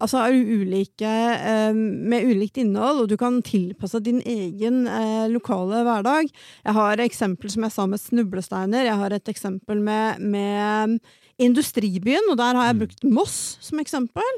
Altså 0.00 0.20
er 0.20 0.34
ulike 0.36 1.08
eh, 1.08 1.72
Med 1.74 2.26
ulikt 2.28 2.58
innhold, 2.60 3.00
og 3.04 3.08
du 3.08 3.16
kan 3.16 3.38
tilpasse 3.46 4.00
din 4.04 4.20
egen 4.28 4.86
eh, 4.86 5.26
lokale 5.32 5.80
hverdag. 5.86 6.28
Jeg 6.66 6.76
har 6.76 7.00
eksempel 7.00 7.50
som 7.52 7.64
jeg 7.64 7.72
sa 7.72 7.86
med 7.86 8.02
snublesteiner. 8.02 8.84
Jeg 8.84 9.00
har 9.00 9.16
et 9.16 9.32
eksempel 9.32 9.80
med, 9.80 10.20
med 10.20 10.98
industribyen, 11.38 12.28
og 12.30 12.36
der 12.40 12.54
har 12.56 12.70
jeg 12.70 12.76
Mm. 12.76 12.80
brukt 12.84 13.04
Moss 13.04 13.58
som 13.60 13.80
eksempel. 13.80 14.36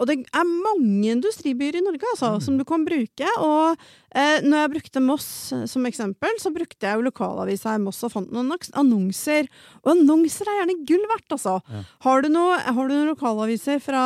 Og 0.00 0.08
det 0.08 0.14
er 0.32 0.48
mange 0.48 1.10
industribyer 1.12 1.76
i 1.76 1.82
Norge 1.84 2.06
altså, 2.14 2.30
Mm. 2.38 2.42
som 2.46 2.56
du 2.58 2.64
kan 2.64 2.84
bruke. 2.88 3.28
Og 3.44 3.76
eh, 4.16 4.40
når 4.40 4.56
jeg 4.64 4.72
brukte 4.72 5.02
Moss 5.04 5.26
eh, 5.52 5.66
som 5.68 5.84
eksempel, 5.84 6.32
så 6.40 6.48
brukte 6.54 6.88
jeg 6.88 6.96
jo 6.96 7.04
lokalavisa 7.04 7.74
i 7.76 7.82
Moss 7.84 8.00
og 8.08 8.14
fant 8.14 8.32
noen 8.32 8.48
annonser. 8.80 9.48
Og 9.84 9.92
annonser 9.92 10.48
er 10.48 10.62
gjerne 10.62 10.78
gull 10.88 11.04
verdt, 11.12 11.34
altså. 11.36 11.58
Ja. 11.68 11.82
Har, 12.06 12.22
du 12.24 12.30
noe, 12.32 12.56
har 12.64 12.88
du 12.88 12.94
noen 12.96 13.10
lokalaviser 13.12 13.78
fra, 13.84 14.04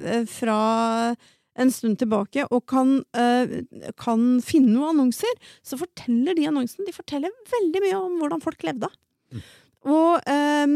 eh, 0.00 0.24
fra 0.24 0.58
en 1.58 1.72
stund 1.74 1.98
tilbake 1.98 2.44
og 2.54 2.64
kan, 2.70 3.02
eh, 3.18 3.60
kan 3.98 4.40
finne 4.40 4.72
noen 4.72 4.94
annonser, 4.94 5.34
så 5.66 5.76
forteller 5.76 6.36
de 6.38 6.46
annonsene 6.48 6.86
de 6.86 6.94
forteller 6.94 7.34
veldig 7.52 7.82
mye 7.84 7.98
om 7.98 8.18
hvordan 8.22 8.40
folk 8.44 8.62
levde. 8.64 8.88
Mm. 9.34 9.42
Og 9.92 10.22
eh, 10.24 10.66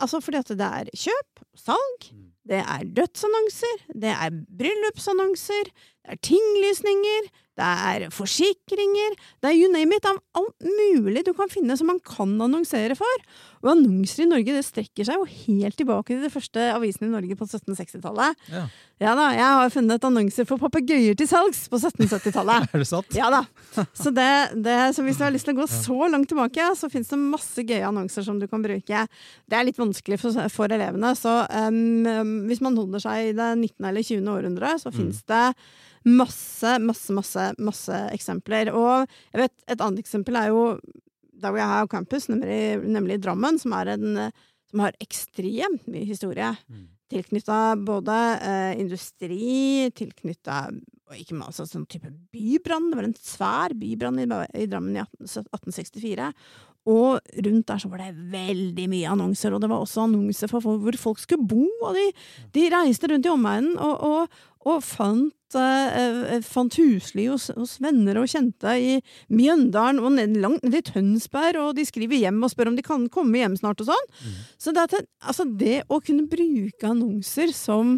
altså 0.00 0.22
fordi 0.22 0.38
at 0.40 0.54
det 0.56 0.70
er 0.80 0.90
kjøp, 0.94 1.44
salg, 1.58 2.08
Mm. 2.12 2.25
Det 2.46 2.62
er 2.62 2.84
dødsannonser, 2.96 3.74
det 3.94 4.12
er 4.14 4.30
bryllupsannonser, 4.58 5.66
det 5.66 6.14
er 6.14 6.22
tinglysninger, 6.22 7.28
det 7.56 7.64
er 7.66 8.06
forsikringer, 8.12 9.14
det 9.42 9.48
er 9.50 9.56
you 9.56 9.70
name 9.72 9.96
it, 9.96 10.04
av 10.08 10.18
alt 10.36 10.66
mulig 10.66 11.22
du 11.26 11.32
kan 11.36 11.48
finne 11.52 11.76
som 11.78 11.88
man 11.88 12.00
kan 12.04 12.34
annonsere 12.44 12.96
for. 12.98 13.22
Og 13.64 13.70
annonser 13.72 14.26
i 14.26 14.28
Norge 14.28 14.52
det 14.52 14.62
strekker 14.66 15.06
seg 15.08 15.16
jo 15.16 15.24
helt 15.26 15.76
tilbake 15.80 16.12
til 16.12 16.20
de 16.26 16.30
første 16.30 16.66
avisene 16.74 17.08
i 17.08 17.14
Norge 17.14 17.38
på 17.40 17.46
1760-tallet. 17.48 18.36
Ja. 18.52 18.66
Ja 19.02 19.12
da, 19.18 19.24
jeg 19.36 19.44
har 19.44 19.72
funnet 19.74 20.04
annonser 20.08 20.46
for 20.48 20.60
papegøyer 20.60 21.16
til 21.18 21.28
salgs 21.28 21.64
på 21.72 21.80
1770-tallet. 21.80 22.68
Er 22.76 22.84
det 22.84 22.88
sant? 22.88 23.16
Ja 23.16 23.30
da. 23.32 23.42
Så, 23.96 24.12
det, 24.14 24.28
det, 24.64 24.76
så 24.96 25.04
hvis 25.04 25.18
du 25.18 25.24
har 25.26 25.34
lyst 25.34 25.48
til 25.48 25.56
å 25.56 25.60
gå 25.62 25.66
så 25.88 26.10
langt 26.12 26.28
tilbake, 26.32 26.68
så 26.78 26.88
finnes 26.92 27.10
det 27.12 27.18
masse 27.20 27.64
gøye 27.66 27.88
annonser 27.88 28.24
som 28.28 28.38
du 28.40 28.46
kan 28.52 28.64
bruke. 28.64 29.02
Det 29.48 29.58
er 29.58 29.66
litt 29.68 29.80
vanskelig 29.80 30.20
for, 30.22 30.38
for 30.52 30.72
elevene, 30.76 31.12
så 31.18 31.40
um, 31.72 32.46
hvis 32.48 32.62
man 32.64 32.76
holder 32.78 33.04
seg 33.08 33.32
i 33.32 33.34
det 33.36 33.50
19. 33.58 33.90
eller 33.90 34.06
20. 34.12 34.32
århundre, 34.36 34.76
så 34.84 34.92
Mm. 34.96 35.10
det 35.28 35.42
masse, 36.06 36.76
masse, 36.82 37.12
masse, 37.14 37.46
masse 37.58 38.00
eksempler. 38.14 38.72
Og 38.74 39.06
jeg 39.32 39.42
vet, 39.42 39.54
et 39.66 39.82
annet 39.82 40.02
eksempel 40.04 40.38
er 40.38 40.52
jo 40.54 40.66
der 41.36 41.52
hvor 41.52 41.60
jeg 41.60 41.68
har 41.68 41.88
campus, 41.92 42.28
nemlig, 42.32 42.60
nemlig 42.88 43.20
Drammen, 43.20 43.58
som, 43.60 43.74
en, 43.76 44.20
som 44.70 44.84
har 44.86 44.96
ekstremt 45.04 45.88
mye 45.90 46.06
historie 46.08 46.54
Mm. 46.66 46.86
tilknytta 47.12 47.76
både 47.86 48.14
eh, 48.42 48.80
industri, 48.80 49.90
tilknytta 49.94 50.70
ikke 51.14 51.36
altså, 51.38 51.66
sånn 51.68 51.86
type 51.86 52.10
bybrann. 52.34 52.88
Det 52.90 52.98
var 52.98 53.06
en 53.06 53.18
svær 53.20 53.74
bybrann 53.78 54.18
i, 54.18 54.26
i 54.58 54.66
Drammen 54.66 54.96
i 54.96 55.02
18, 55.04 55.28
1864. 55.52 56.32
Og 56.86 57.18
rundt 57.18 57.66
der 57.66 57.80
så 57.82 57.88
var 57.90 58.04
det 58.04 58.12
veldig 58.32 58.84
mye 58.92 59.14
annonser, 59.14 59.54
og 59.54 59.62
det 59.62 59.70
var 59.72 59.82
også 59.82 60.04
annonser 60.04 60.50
for 60.50 60.62
hvor 60.62 60.98
folk 61.00 61.18
skulle 61.22 61.48
bo. 61.48 61.64
Og 61.82 61.96
de, 61.98 62.04
de 62.54 62.68
reiste 62.70 63.10
rundt 63.10 63.26
i 63.26 63.32
omegnen 63.32 63.74
og, 63.74 64.04
og, 64.06 64.38
og 64.66 64.82
fant, 64.86 65.58
eh, 65.58 66.36
fant 66.46 66.78
husly 66.78 67.26
hos, 67.32 67.48
hos 67.58 67.76
venner 67.82 68.20
og 68.20 68.30
kjente 68.30 68.76
i 68.78 68.96
Mjøndalen 69.34 70.02
og 70.02 70.14
ned, 70.14 70.38
langt 70.42 70.66
ned 70.66 70.78
i 70.78 70.84
Tønsberg, 70.86 71.58
og 71.64 71.76
de 71.78 71.86
skriver 71.88 72.22
hjem 72.22 72.42
og 72.46 72.54
spør 72.54 72.70
om 72.70 72.78
de 72.78 72.86
kan 72.86 73.10
komme 73.10 73.42
hjem 73.42 73.58
snart 73.58 73.82
og 73.82 73.90
sånn. 73.90 74.10
Mm. 74.22 74.40
Så 74.62 74.76
det, 74.76 74.88
altså 75.22 75.50
det 75.58 75.80
å 75.90 76.02
kunne 76.04 76.30
bruke 76.30 76.92
annonser 76.94 77.54
som 77.56 77.96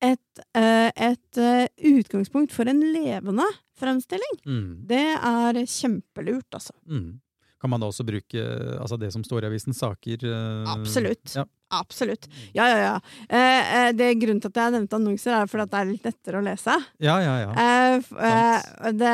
et, 0.00 0.44
eh, 0.56 0.88
et 0.96 1.40
eh, 1.40 1.66
utgangspunkt 1.92 2.54
for 2.56 2.68
en 2.72 2.80
levende 2.94 3.44
fremstilling. 3.80 4.38
Mm. 4.48 4.70
Det 4.88 5.08
er 5.16 5.60
kjempelurt, 5.68 6.48
altså. 6.56 6.72
Mm. 6.88 7.20
Kan 7.60 7.70
man 7.70 7.80
da 7.82 7.86
også 7.90 8.06
bruke 8.08 8.40
altså 8.80 8.96
det 8.98 9.12
som 9.12 9.22
står 9.26 9.44
i 9.44 9.50
avisen, 9.50 9.74
saker? 9.76 10.22
eh, 10.24 10.70
Absolutt. 10.72 11.34
Ja. 11.36 11.44
Absolutt. 11.70 12.24
Ja, 12.56 12.64
ja, 12.66 12.78
ja. 12.82 12.94
Eh, 13.28 13.74
eh, 13.78 13.90
det 13.94 14.08
Grunnen 14.18 14.40
til 14.42 14.50
at 14.50 14.56
jeg 14.58 14.72
nevnte 14.74 14.96
annonser, 14.98 15.36
er 15.36 15.46
fordi 15.46 15.62
at 15.68 15.70
det 15.70 15.78
er 15.78 15.90
litt 15.92 16.08
lettere 16.08 16.40
å 16.40 16.42
lese. 16.42 16.74
ja, 16.98 17.18
ja. 17.22 17.36
ja. 17.44 17.52
Eh, 17.54 18.08
eh, 18.26 18.90
det, 18.98 19.12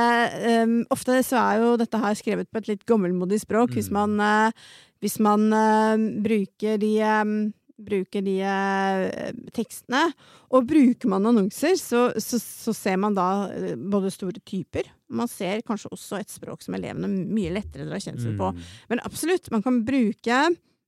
um, 0.64 0.78
ofte 0.94 1.18
så 1.26 1.36
er 1.42 1.60
jo 1.60 1.74
dette 1.76 2.00
her 2.00 2.14
skrevet 2.16 2.48
på 2.48 2.62
et 2.62 2.68
litt 2.72 2.86
gammelmodig 2.88 3.42
språk. 3.42 3.74
Hvis 3.76 3.90
Mm. 3.90 3.98
man, 3.98 4.20
eh, 4.20 4.52
hvis 5.04 5.18
man 5.20 5.52
eh, 5.52 5.96
bruker 6.24 6.78
de 6.80 6.94
em, 7.04 7.52
Bruker 7.76 8.22
de 8.24 8.36
eh, 8.40 9.32
tekstene. 9.56 10.02
Og 10.56 10.68
bruker 10.68 11.10
man 11.12 11.28
annonser, 11.28 11.74
så, 11.80 12.08
så, 12.22 12.40
så 12.40 12.72
ser 12.76 12.96
man 13.02 13.16
da 13.16 13.28
eh, 13.52 13.74
både 13.76 14.12
store 14.14 14.40
typer. 14.40 14.88
Man 15.12 15.28
ser 15.30 15.64
kanskje 15.66 15.92
også 15.92 16.20
et 16.20 16.32
språk 16.32 16.64
som 16.64 16.78
elevene 16.78 17.10
mye 17.10 17.52
lettere 17.58 17.88
drar 17.88 18.02
kjensel 18.02 18.36
på. 18.38 18.52
Mm. 18.54 18.62
Men 18.92 19.04
absolutt, 19.06 19.50
man 19.54 19.64
kan 19.66 19.82
bruke, 19.86 20.40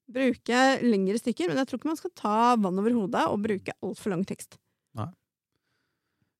bruke 0.08 0.64
lengre 0.84 1.20
stykker, 1.20 1.50
men 1.50 1.60
jeg 1.60 1.70
tror 1.70 1.82
ikke 1.82 1.92
man 1.92 2.00
skal 2.00 2.16
ta 2.16 2.38
vann 2.56 2.80
over 2.80 2.96
hodet 3.02 3.28
og 3.28 3.44
bruke 3.44 3.76
altfor 3.84 4.14
lang 4.16 4.24
tekst. 4.28 4.56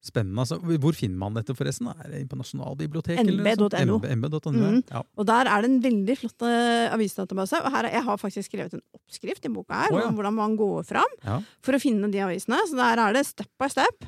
Spennende. 0.04 0.38
altså. 0.44 0.58
Hvor 0.62 0.94
finner 0.94 1.18
man 1.18 1.34
dette, 1.34 1.54
forresten? 1.58 1.88
Er 1.90 2.08
det 2.12 2.28
på 2.30 2.36
Nasjonalbiblioteket? 2.38 3.26
MB.no. 3.26 3.98
NB.no, 3.98 4.52
Mhm. 4.52 4.82
ja. 4.90 5.02
Og 5.16 5.26
der 5.26 5.48
er 5.50 5.60
det 5.62 5.70
en 5.70 5.80
veldig 5.82 6.16
flott 6.18 6.42
eh, 6.46 6.92
avisdatabase. 6.94 7.58
Og 7.64 7.70
her, 7.74 7.84
er- 7.88 7.96
jeg 7.98 8.04
har 8.04 8.16
faktisk 8.16 8.50
skrevet 8.50 8.74
en 8.74 8.82
oppskrift 8.94 9.44
i 9.44 9.48
boka 9.48 9.74
her, 9.74 9.92
oh, 9.92 9.98
ja. 10.00 10.06
om 10.06 10.14
hvordan 10.14 10.34
man 10.34 10.56
går 10.56 10.84
fram 10.86 11.12
Ja. 11.24 11.40
for 11.62 11.72
å 11.72 11.80
finne 11.82 12.10
de 12.12 12.18
avisene. 12.18 12.56
Så 12.70 12.76
der 12.76 12.96
er 13.08 13.12
det 13.12 13.26
step 13.26 13.50
by 13.58 13.66
step 13.68 14.06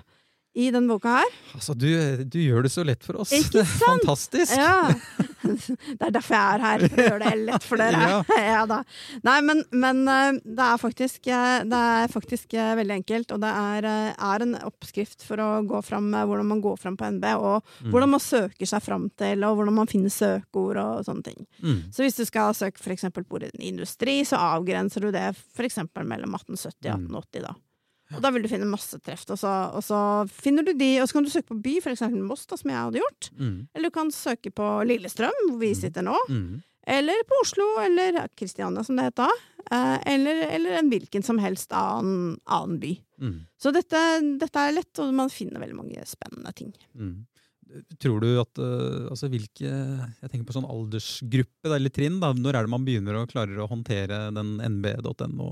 i 0.58 0.70
den 0.74 0.88
boka 0.90 1.12
her. 1.20 1.34
Altså, 1.54 1.74
du, 1.78 1.86
du 2.26 2.38
gjør 2.42 2.64
det 2.66 2.72
så 2.74 2.82
lett 2.84 3.04
for 3.06 3.20
oss. 3.22 3.30
Ikke 3.36 3.60
er 3.64 3.68
Fantastisk! 3.84 4.54
Ja. 4.56 4.90
Det 5.40 6.04
er 6.04 6.10
derfor 6.12 6.34
jeg 6.36 6.54
er 6.58 6.62
her, 6.62 6.82
for 6.84 7.00
å 7.00 7.04
gjøre 7.06 7.28
det 7.30 7.44
lett 7.48 7.64
for 7.64 7.80
dere. 7.80 8.00
Ja. 8.10 8.16
Ja, 8.50 8.64
da. 8.68 8.80
Nei, 9.24 9.36
men, 9.46 9.62
men 9.72 10.02
eh, 10.10 10.40
det 10.44 10.66
er 10.66 10.80
faktisk, 10.82 11.30
eh, 11.32 11.62
det 11.70 11.78
er 11.94 12.12
faktisk 12.12 12.54
eh, 12.58 12.72
veldig 12.76 12.96
enkelt, 12.98 13.32
og 13.34 13.40
det 13.44 13.50
er, 13.56 13.88
er 14.12 14.44
en 14.44 14.52
oppskrift 14.68 15.24
for 15.26 15.40
å 15.40 15.48
gå 15.70 15.80
fram 15.86 16.10
hvordan 16.12 16.50
man 16.50 16.60
går 16.64 16.76
fram 16.82 16.98
på 17.00 17.08
NB, 17.16 17.26
og 17.40 17.48
Mm. 17.80 17.90
hvordan 17.94 18.10
man 18.12 18.20
søker 18.20 18.68
seg 18.68 18.82
fram 18.84 19.06
til, 19.18 19.42
og 19.46 19.56
hvordan 19.56 19.74
man 19.78 19.88
finner 19.88 20.12
søkeord 20.12 20.78
og 20.82 21.04
sånne 21.06 21.24
ting. 21.24 21.46
Mm. 21.64 21.78
Så 21.94 22.04
hvis 22.04 22.18
du 22.18 22.24
skal 22.28 22.52
søke 22.56 22.82
eksempel 22.92 23.24
på 23.28 23.40
industri, 23.56 24.18
så 24.28 24.36
avgrenser 24.56 25.06
du 25.06 25.10
det 25.14 25.24
eksempel 25.64 26.04
mellom 26.08 26.34
1870 26.36 26.90
og 26.92 27.00
Mm. 27.00 27.08
1880 27.16 27.46
da. 27.46 27.54
Og 28.16 28.22
da 28.24 28.30
vil 28.34 28.42
du 28.42 28.48
finne 28.50 28.66
masse 28.66 28.98
treff, 29.04 29.22
og 29.30 29.38
så, 29.38 29.50
og 29.76 29.82
så 29.86 29.98
finner 30.28 30.64
du 30.66 30.72
de, 30.74 30.88
og 31.00 31.06
så 31.08 31.12
kan 31.18 31.26
du 31.26 31.30
søke 31.30 31.46
på 31.52 31.60
by, 31.62 31.76
eksempel 31.92 32.22
Moss, 32.26 32.46
da, 32.50 32.56
som 32.58 32.70
jeg 32.72 32.78
hadde 32.80 32.98
gjort. 33.02 33.28
Mm. 33.38 33.68
Eller 33.74 33.88
du 33.92 33.94
kan 33.94 34.10
søke 34.10 34.50
på 34.50 34.66
Lillestrøm, 34.88 35.38
hvor 35.48 35.58
vi 35.62 35.70
Mm. 35.74 35.80
sitter 35.80 36.02
nå. 36.02 36.16
Mm. 36.28 36.62
Eller 36.90 37.22
på 37.28 37.38
Oslo, 37.44 37.66
eller 37.84 38.26
Kristiania, 38.36 38.82
som 38.82 38.96
det 38.96 39.04
het 39.04 39.14
da. 39.20 39.28
Eh, 39.70 39.98
eller, 40.14 40.42
eller 40.56 40.78
en 40.80 40.88
hvilken 40.90 41.22
som 41.22 41.38
helst 41.38 41.70
annen, 41.72 42.38
annen 42.46 42.80
by. 42.80 42.96
Mm. 43.20 43.36
Så 43.60 43.70
dette, 43.72 44.00
dette 44.40 44.56
er 44.58 44.72
lett, 44.72 44.98
og 44.98 45.12
man 45.14 45.28
finner 45.30 45.60
veldig 45.60 45.76
mange 45.76 46.02
spennende 46.08 46.52
ting. 46.56 46.72
Mm. 46.98 47.26
Tror 48.02 48.20
du 48.24 48.28
at 48.40 48.58
eh, 48.58 49.06
altså 49.12 49.28
hvilke 49.30 49.68
Jeg 49.70 50.30
tenker 50.32 50.46
på 50.48 50.54
sånn 50.56 50.66
aldersgruppe, 50.66 51.70
eller 51.76 51.92
trinn. 51.94 52.18
da, 52.22 52.32
Når 52.34 52.56
er 52.58 52.66
det 52.66 52.72
man 52.72 52.84
begynner 52.86 53.18
å 53.20 53.26
klare 53.30 53.56
å 53.62 53.68
håndtere 53.70 54.18
den 54.34 54.56
nb.no? 54.66 55.48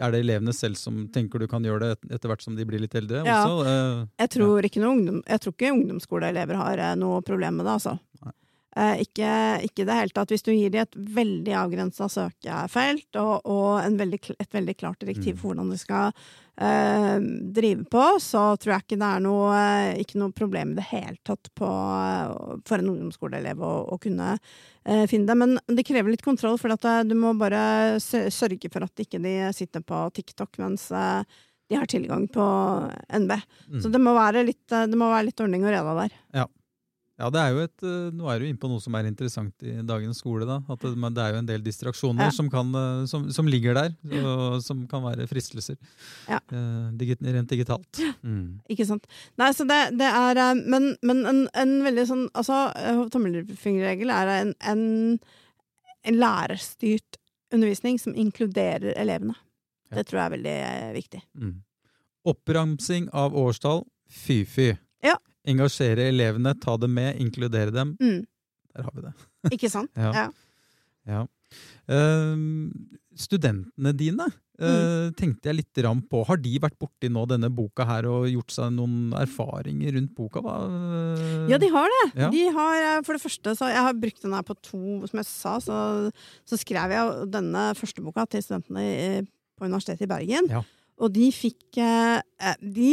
Er 0.00 0.12
det 0.14 0.20
elevene 0.24 0.52
selv 0.56 0.76
som 0.80 1.04
tenker 1.14 1.40
du 1.40 1.48
kan 1.50 1.64
gjøre 1.64 1.94
det 1.94 2.14
etter 2.18 2.28
hvert 2.32 2.44
som 2.44 2.56
de 2.58 2.66
blir 2.68 2.82
litt 2.84 2.94
eldre? 2.98 3.24
Ja. 3.24 3.42
Også? 3.46 3.66
Eh, 3.70 4.04
Jeg 4.24 4.34
tror, 4.36 4.68
ikke 4.68 4.82
noen 4.84 4.98
ungdom, 4.98 5.22
jeg 5.28 5.40
tror 5.44 5.56
ikke 5.56 5.72
ungdomsskoleelever 5.74 6.60
har 6.60 6.84
eh, 6.90 6.94
noe 7.00 7.22
problem 7.24 7.60
med 7.60 7.66
det, 7.68 7.78
altså. 7.78 7.96
Nei. 8.24 8.34
Eh, 8.76 9.04
ikke, 9.04 9.32
ikke 9.68 9.84
det 9.86 9.94
hele 10.00 10.10
tatt. 10.10 10.32
Hvis 10.34 10.42
du 10.42 10.50
gir 10.50 10.72
dem 10.74 10.82
et 10.82 10.96
veldig 11.14 11.52
avgrensa 11.60 12.08
søkefelt 12.10 13.18
og, 13.22 13.44
og 13.46 13.68
en 13.84 13.98
veldig, 14.00 14.18
et 14.34 14.56
veldig 14.56 14.74
klart 14.80 14.98
direktiv 15.04 15.36
Mm. 15.36 15.38
for 15.38 15.52
hvordan 15.52 15.70
de 15.70 15.78
skal 15.78 16.12
eh, 16.58 17.18
drive 17.54 17.84
på, 17.90 18.02
så 18.22 18.42
tror 18.58 18.72
jeg 18.74 18.82
ikke 18.84 18.98
det 18.98 19.10
er 19.14 19.22
noe, 19.22 19.52
eh, 19.54 20.00
ikke 20.02 20.18
noe 20.18 20.34
problem 20.34 20.72
i 20.74 20.78
det 20.80 20.88
hele 20.90 21.16
tatt 21.26 21.50
på, 21.54 21.70
for 22.66 22.78
en 22.82 22.90
ungdomsskoleelev 22.92 23.62
å, 23.62 23.72
å 23.94 23.98
kunne 24.02 24.32
eh, 24.84 25.04
finne 25.10 25.30
det. 25.30 25.38
Men 25.38 25.56
det 25.70 25.86
krever 25.86 26.10
litt 26.14 26.26
kontroll, 26.26 26.58
for 26.58 26.74
eh, 26.74 27.02
du 27.06 27.14
må 27.18 27.34
bare 27.38 27.62
sørge 28.02 28.70
for 28.74 28.86
at 28.86 29.04
ikke 29.06 29.22
de 29.22 29.36
sitter 29.54 29.86
på 29.86 30.02
TikTok 30.18 30.58
mens 30.62 30.90
eh, 30.90 31.22
de 31.70 31.78
har 31.78 31.86
tilgang 31.88 32.26
på 32.28 32.44
NB. 33.22 33.30
mm. 33.70 33.80
Så 33.80 33.88
det 33.88 34.02
må 34.02 34.12
være 34.18 34.42
litt, 34.50 34.66
det 34.68 34.98
må 34.98 35.08
være 35.14 35.30
litt 35.30 35.40
ordning 35.40 35.62
og 35.64 35.72
reda 35.72 35.94
der. 36.02 36.18
Ja, 36.42 36.44
det 37.30 37.38
er 37.38 37.50
jo 37.54 37.60
et, 37.62 37.82
eh, 37.86 38.10
Nå 38.10 38.26
er 38.26 38.40
du 38.42 38.44
inne 38.48 38.58
på 38.58 38.66
noe 38.66 38.82
som 38.82 38.94
er 38.98 39.06
interessant 39.06 39.62
i 39.62 39.76
dagens 39.86 40.18
skole. 40.18 40.42
da, 40.48 40.56
at 40.68 40.80
Det, 40.82 40.90
det 41.14 41.22
er 41.22 41.32
jo 41.32 41.38
en 41.38 41.46
del 41.46 41.62
distraksjoner 41.62 42.24
Ja. 42.26 42.30
som, 42.34 42.48
kan, 42.50 42.72
eh, 42.74 43.04
som, 43.06 43.28
som 43.30 43.46
ligger 43.46 43.74
der, 43.78 43.94
og 44.24 44.60
som 44.66 44.80
kan 44.90 45.04
være 45.04 45.28
fristelser. 45.30 45.76
Ja. 46.28 46.40
Eh, 46.50 46.90
digit, 46.98 47.22
rent 47.22 47.48
digitalt. 47.48 48.00
Mm. 48.24 48.60
Ikke 48.68 48.86
sant? 48.88 49.06
Nei, 49.38 49.52
så 49.54 49.62
det, 49.68 49.78
det 49.98 50.08
er 50.10 50.36
eh, 50.42 50.54
Men, 50.66 50.96
men 51.06 51.24
en, 51.30 51.48
en 51.54 51.74
veldig 51.86 52.06
sånn 52.08 52.24
Altså, 52.34 52.56
tommelfingerregel 53.14 54.10
er 54.10 54.32
en, 54.40 54.54
en, 54.66 55.20
en 56.04 56.18
lærerstyrt 56.18 57.20
undervisning 57.54 58.00
som 58.02 58.14
inkluderer 58.18 58.96
elevene. 58.98 59.36
Ja. 59.92 60.00
Det 60.00 60.08
tror 60.08 60.18
jeg 60.18 60.26
er 60.26 60.34
veldig 60.34 60.94
viktig. 60.96 61.22
Mm. 61.38 61.54
Oppramsing 62.26 63.06
av 63.14 63.36
årstall, 63.38 63.84
fy-fy. 64.10 64.72
Ja. 65.04 65.14
Engasjere 65.46 66.08
elevene, 66.10 66.54
ta 66.60 66.76
dem 66.80 66.94
med, 66.96 67.18
inkludere 67.20 67.70
dem. 67.74 67.96
Mm. 68.00 68.22
Der 68.74 68.82
har 68.86 68.94
vi 68.96 69.02
det. 69.04 69.14
Ikke 69.58 69.70
sant? 69.70 69.90
Ja. 69.96 70.28
Ja. 71.06 71.26
Ehm, 71.92 72.72
studentene 73.16 73.92
dine 73.96 74.30
Mm. 74.54 74.62
eh, 74.70 75.10
tenkte 75.18 75.48
jeg 75.50 75.56
litt 75.56 75.78
rann 75.82 75.98
på. 76.06 76.20
Har 76.28 76.36
de 76.38 76.52
vært 76.62 76.76
borti 76.78 77.08
nå 77.10 77.24
denne 77.26 77.48
boka 77.50 77.82
her 77.88 78.06
og 78.06 78.28
gjort 78.30 78.52
seg 78.54 78.68
noen 78.76 79.10
erfaringer 79.18 79.96
rundt 79.96 80.12
boka? 80.14 80.38
Hva? 80.44 80.54
Ja, 81.50 81.58
de 81.58 81.66
har 81.74 81.90
det. 81.90 82.04
Ja. 82.22 82.28
De 82.30 82.44
har, 82.54 82.76
eh, 82.84 83.00
for 83.02 83.14
det 83.18 83.22
første, 83.24 83.50
så 83.58 83.66
Jeg 83.66 83.82
har 83.82 83.92
brukt 83.98 84.22
den 84.22 84.32
her 84.32 84.42
på 84.46 84.54
to, 84.62 85.02
som 85.10 85.18
jeg 85.18 85.26
sa, 85.26 85.56
så, 85.58 86.12
så 86.46 86.54
skrev 86.56 86.88
jeg 86.94 87.30
denne 87.34 87.74
første 87.74 88.00
boka 88.06 88.28
til 88.30 88.42
studentene 88.46 89.26
på 89.58 89.66
Universitetet 89.66 90.06
i 90.06 90.12
Bergen. 90.14 90.46
Ja. 90.48 90.62
Og 91.02 91.10
de 91.14 91.28
fikk 91.34 91.80
eh, 91.82 92.20
eh, 92.20 92.56
de, 92.62 92.92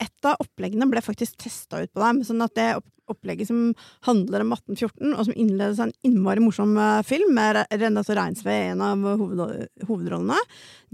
Et 0.00 0.28
av 0.28 0.40
oppleggene 0.42 0.88
ble 0.90 1.02
faktisk 1.02 1.38
testa 1.40 1.82
ut 1.82 1.92
på 1.92 2.02
dem. 2.02 2.22
Sånn 2.26 2.44
at 2.44 2.54
det 2.58 2.70
opplegget 3.10 3.48
som 3.48 3.72
handler 4.06 4.44
om 4.44 4.52
1814, 4.54 5.14
og 5.16 5.24
som 5.26 5.34
innledes 5.34 5.80
av 5.80 5.88
en 5.88 5.94
innmari 6.06 6.42
morsom 6.44 6.76
eh, 6.78 7.00
film 7.06 7.34
med 7.34 7.56
Re- 7.56 7.78
Renate 7.80 8.16
Reinsve 8.16 8.54
i 8.54 8.68
en 8.70 8.84
av 8.86 9.02
hoved, 9.20 9.42
hovedrollene, 9.88 10.38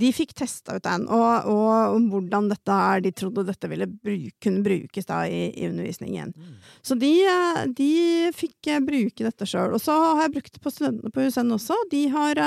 de 0.00 0.12
fikk 0.16 0.32
testa 0.40 0.78
ut 0.78 0.86
den. 0.86 1.06
Og, 1.12 1.50
og 1.52 1.96
om 1.96 2.08
hvordan 2.12 2.50
er, 2.56 3.04
de 3.04 3.12
trodde 3.16 3.46
dette 3.48 3.70
ville 3.70 3.88
bru, 3.88 4.16
kunne 4.42 4.64
brukes 4.64 5.08
da 5.08 5.22
i, 5.28 5.46
i 5.52 5.68
undervisningen. 5.68 6.32
Mm. 6.36 6.54
Så 6.80 6.98
de, 7.00 7.14
de 7.76 7.92
fikk 8.36 8.72
bruke 8.86 9.26
dette 9.26 9.48
sjøl. 9.48 9.76
Og 9.76 9.82
så 9.82 9.96
har 9.96 10.26
jeg 10.26 10.38
brukt 10.38 10.54
det 10.56 10.62
på 10.64 10.72
studentene 10.72 11.12
på 11.12 11.26
USN 11.26 11.52
også. 11.56 11.78
De 11.92 12.06
har, 12.12 12.40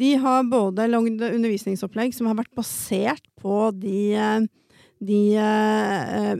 de 0.00 0.14
har 0.22 0.50
både 0.50 0.88
lagd 0.90 1.22
undervisningsopplegg 1.22 2.14
som 2.16 2.30
har 2.30 2.38
vært 2.40 2.54
basert 2.56 3.24
på 3.40 3.68
de, 3.78 4.14
eh, 4.18 4.46
de 5.04 5.20
eh, 5.36 6.14
eh, 6.16 6.38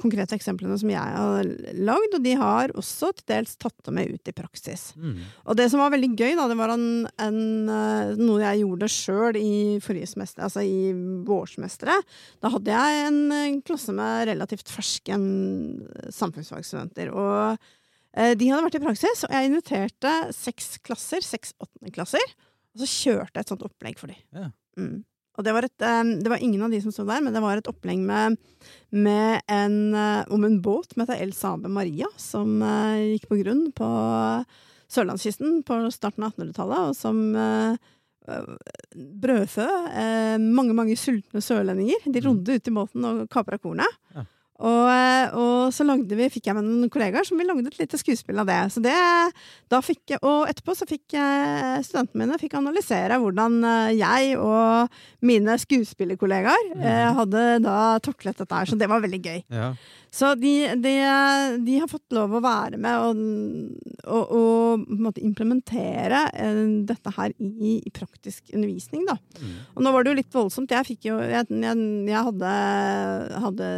konkrete 0.00 0.36
eksemplene 0.36 0.76
som 0.80 0.90
jeg 0.90 1.00
har 1.00 1.48
lagd, 1.78 2.16
og 2.16 2.22
de 2.24 2.34
har 2.38 2.74
også 2.78 3.12
til 3.16 3.26
dels 3.32 3.56
tatt 3.60 3.76
det 3.86 3.94
med 3.94 4.12
ut 4.12 4.30
i 4.30 4.34
praksis. 4.36 4.90
Mm. 4.96 5.18
Og 5.46 5.58
det 5.58 5.68
som 5.72 5.82
var 5.82 5.92
veldig 5.94 6.12
gøy, 6.12 6.34
da, 6.38 6.46
det 6.50 6.58
var 6.60 6.74
en, 6.74 6.86
en, 7.26 7.40
eh, 7.72 8.14
noe 8.20 8.42
jeg 8.42 8.62
gjorde 8.62 8.90
sjøl 8.92 9.38
i 9.40 9.52
forrige 9.84 10.12
semester, 10.12 10.46
altså 10.46 10.64
i 10.66 10.92
vårsemesteret. 11.26 12.16
Da 12.42 12.52
hadde 12.52 12.76
jeg 12.76 13.06
en 13.08 13.20
en 13.32 13.60
klasse 13.64 13.94
med 13.96 14.28
relativt 14.30 14.70
ferske 14.70 15.14
samfunnsfagstudenter, 15.14 16.12
samfunnsfagsstudenter. 16.18 17.12
Og 17.14 17.58
eh, 18.16 18.34
de 18.38 18.48
hadde 18.50 18.64
vært 18.66 18.78
i 18.78 18.84
praksis, 18.86 19.26
og 19.26 19.34
jeg 19.34 19.50
inviterte 19.50 20.14
seks 20.36 20.76
klasser, 20.84 21.24
seks 21.24 21.54
åttendeklasser, 21.62 22.34
og 22.74 22.82
så 22.82 22.88
kjørte 22.88 23.34
jeg 23.36 23.44
et 23.46 23.52
sånt 23.52 23.64
opplegg 23.66 23.98
for 24.00 24.08
dem. 24.12 24.20
Ja. 24.32 24.50
Mm. 24.78 25.04
Og 25.38 25.44
det 25.46 25.52
var, 25.56 25.64
et, 25.64 25.80
eh, 25.80 26.02
det 26.20 26.28
var 26.28 26.42
ingen 26.44 26.60
av 26.62 26.70
de 26.70 26.80
som 26.84 26.92
sto 26.92 27.06
der, 27.08 27.22
men 27.24 27.32
det 27.32 27.40
var 27.40 27.56
et 27.56 27.68
opplegg 27.70 27.98
med, 28.04 28.36
med 28.92 29.40
en, 29.48 29.76
eh, 29.96 30.24
om 30.28 30.44
en 30.44 30.58
båt 30.60 30.92
som 30.92 31.00
heter 31.06 31.20
El 31.24 31.32
Sabe 31.32 31.70
Maria, 31.72 32.06
som 32.20 32.60
eh, 32.62 33.14
gikk 33.14 33.28
på 33.30 33.38
grunn 33.40 33.62
på 33.72 33.88
sørlandskysten 34.92 35.62
på 35.64 35.78
starten 35.94 36.26
av 36.26 36.34
1800-tallet, 36.36 36.90
og 36.90 36.96
som 36.96 37.78
brødfø 38.94 39.64
mange, 40.38 40.74
mange 40.76 40.94
sultne 41.00 41.40
sørlendinger. 41.42 42.04
De 42.04 42.20
Mm. 42.20 42.26
rodde 42.28 42.54
ut 42.54 42.68
i 42.68 42.74
båten 42.76 43.04
og 43.08 43.28
kapra 43.32 43.58
kornet. 43.58 43.88
Ja. 44.14 44.24
Og, 44.62 44.84
eh, 44.92 45.32
og 45.34 45.72
så 45.74 45.84
lagde 45.86 46.16
vi, 46.18 46.28
fikk 46.30 46.50
jeg 46.50 46.56
med 46.58 46.66
noen 46.66 46.90
kollegaer 46.92 47.26
som 47.26 47.40
vi 47.40 47.46
lagde 47.48 47.70
et 47.70 47.80
lite 47.80 47.98
skuespill 47.98 48.42
av 48.42 48.50
det. 48.50 48.58
Så 48.74 48.82
det 48.84 48.94
da 49.72 49.80
fikk, 49.82 50.14
og 50.20 50.50
etterpå 50.50 50.76
så 50.76 50.86
fikk 50.88 51.16
eh, 51.18 51.80
studentene 51.86 52.22
mine 52.22 52.38
fikk 52.40 52.58
analysere 52.60 53.18
hvordan 53.22 53.58
eh, 53.64 53.94
jeg 53.98 54.36
og 54.38 54.92
mine 55.24 55.56
skuespillerkollegaer 55.64 56.70
mm. 56.76 56.86
hadde 57.18 57.48
da 57.64 57.80
taklet 58.04 58.38
dette 58.38 58.60
her. 58.60 58.70
Så 58.70 58.78
det 58.78 58.90
var 58.92 59.02
veldig 59.02 59.22
gøy. 59.24 59.42
Ja. 59.50 59.72
Så 60.12 60.34
de, 60.36 60.50
de, 60.76 60.90
de 61.64 61.78
har 61.80 61.88
fått 61.88 62.12
lov 62.12 62.34
å 62.36 62.42
være 62.44 62.76
med 62.76 62.98
og, 63.00 63.20
og, 64.04 64.34
og 64.36 64.82
på 64.84 64.96
en 64.98 65.06
måte 65.06 65.22
implementere 65.24 66.18
eh, 66.36 66.58
dette 66.84 67.14
her 67.16 67.32
i, 67.40 67.78
i 67.80 67.92
praktisk 67.96 68.52
undervisning, 68.52 69.06
da. 69.08 69.16
Mm. 69.40 69.54
Og 69.72 69.86
nå 69.86 69.94
var 69.94 70.04
det 70.04 70.12
jo 70.12 70.18
litt 70.20 70.36
voldsomt. 70.36 70.74
Jeg 70.76 70.88
fikk 70.90 71.08
jo 71.08 71.16
Jeg, 71.22 71.48
jeg, 71.48 71.88
jeg 72.10 72.26
hadde, 72.28 72.52
hadde 73.46 73.70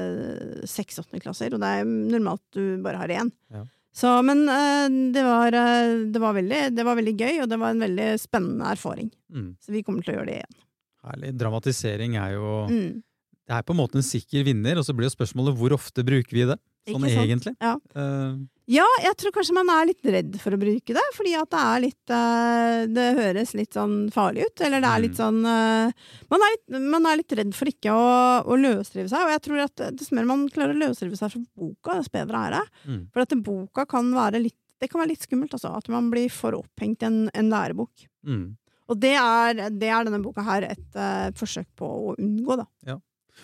seks 0.66 0.98
åttendeklasser, 1.04 1.54
og 1.54 1.62
det 1.62 1.70
er 1.78 1.86
normalt 1.86 2.42
du 2.58 2.82
bare 2.82 3.04
har 3.04 3.14
én. 3.14 3.30
Ja. 3.54 3.62
Så, 3.94 4.10
men 4.26 4.42
eh, 4.50 4.88
det, 5.14 5.22
var, 5.22 5.54
eh, 5.54 5.94
det, 6.10 6.18
var 6.18 6.34
veldig, 6.34 6.62
det 6.74 6.82
var 6.90 6.98
veldig 6.98 7.14
gøy, 7.14 7.34
og 7.44 7.50
det 7.52 7.62
var 7.62 7.76
en 7.76 7.84
veldig 7.86 8.10
spennende 8.18 8.74
erfaring. 8.74 9.12
Mm. 9.30 9.52
Så 9.62 9.70
vi 9.70 9.84
kommer 9.86 10.02
til 10.02 10.16
å 10.16 10.18
gjøre 10.18 10.32
det 10.32 10.38
igjen. 10.40 10.62
Herlig. 11.04 11.34
Dramatisering 11.38 12.16
er 12.18 12.34
jo 12.40 12.54
Mm. 12.66 13.02
Det 13.44 13.52
er 13.58 13.64
på 13.66 13.74
en 13.74 13.80
måte 13.82 13.98
en 14.00 14.06
sikker 14.06 14.44
vinner, 14.46 14.78
og 14.80 14.86
så 14.86 14.94
blir 14.96 15.10
jo 15.10 15.16
spørsmålet 15.18 15.56
hvor 15.58 15.74
ofte 15.76 16.04
bruker 16.06 16.32
vi 16.32 16.46
det? 16.48 16.56
Sånn 16.84 17.04
egentlig. 17.08 17.54
Ja. 17.64 17.78
Uh, 17.96 18.42
Ja, 18.68 18.84
jeg 19.04 19.16
tror 19.20 19.32
kanskje 19.36 19.54
man 19.56 19.68
er 19.72 19.86
litt 19.90 20.04
redd 20.08 20.36
for 20.40 20.52
å 20.56 20.58
bruke 20.60 20.92
det, 20.96 21.04
fordi 21.16 21.32
at 21.36 21.50
det 21.52 21.60
er 21.60 21.80
litt 21.84 22.12
uh, 22.12 22.84
Det 22.88 23.06
høres 23.18 23.52
litt 23.56 23.76
sånn 23.76 23.94
farlig 24.12 24.46
ut, 24.48 24.62
eller 24.64 24.80
det 24.84 24.90
er 24.90 25.02
litt 25.04 25.16
Mm. 25.16 25.20
sånn 25.20 25.38
uh, 25.44 25.92
man, 26.32 26.44
er 26.44 26.52
litt, 26.54 26.76
man 26.96 27.08
er 27.08 27.20
litt 27.20 27.32
redd 27.40 27.54
for 27.56 27.68
ikke 27.72 27.92
å, 27.92 28.10
å 28.48 28.56
løsrive 28.60 29.08
seg, 29.12 29.24
og 29.24 29.32
jeg 29.32 29.42
tror 29.48 29.62
at 29.64 29.84
dess 29.96 30.12
mer 30.16 30.28
man 30.28 30.44
klarer 30.52 30.76
å 30.76 30.80
løsrive 30.80 31.16
seg 31.20 31.32
fra 31.32 31.40
boka, 31.56 31.96
dess 32.00 32.12
bedre 32.12 32.42
er 32.48 32.56
det. 32.58 32.64
mm. 32.88 33.00
For 33.12 33.24
at 33.24 33.36
boka 33.48 33.86
kan 33.88 34.12
være 34.16 34.40
litt 34.44 34.60
det 34.80 34.90
kan 34.92 35.00
være 35.00 35.12
litt 35.14 35.24
skummelt, 35.24 35.52
altså. 35.54 35.70
At 35.78 35.86
man 35.88 36.10
blir 36.12 36.28
for 36.34 36.56
opphengt 36.58 37.00
i 37.04 37.06
en, 37.08 37.20
en 37.32 37.48
lærebok. 37.48 38.04
Mm. 38.26 38.56
Og 38.92 38.98
det 39.00 39.14
er, 39.16 39.70
det 39.72 39.88
er 39.88 40.04
denne 40.04 40.20
boka 40.20 40.42
her 40.44 40.66
et 40.66 40.98
uh, 40.98 41.30
forsøk 41.38 41.68
på 41.78 41.88
å 41.88 42.14
unngå, 42.18 42.56
da. 42.60 42.66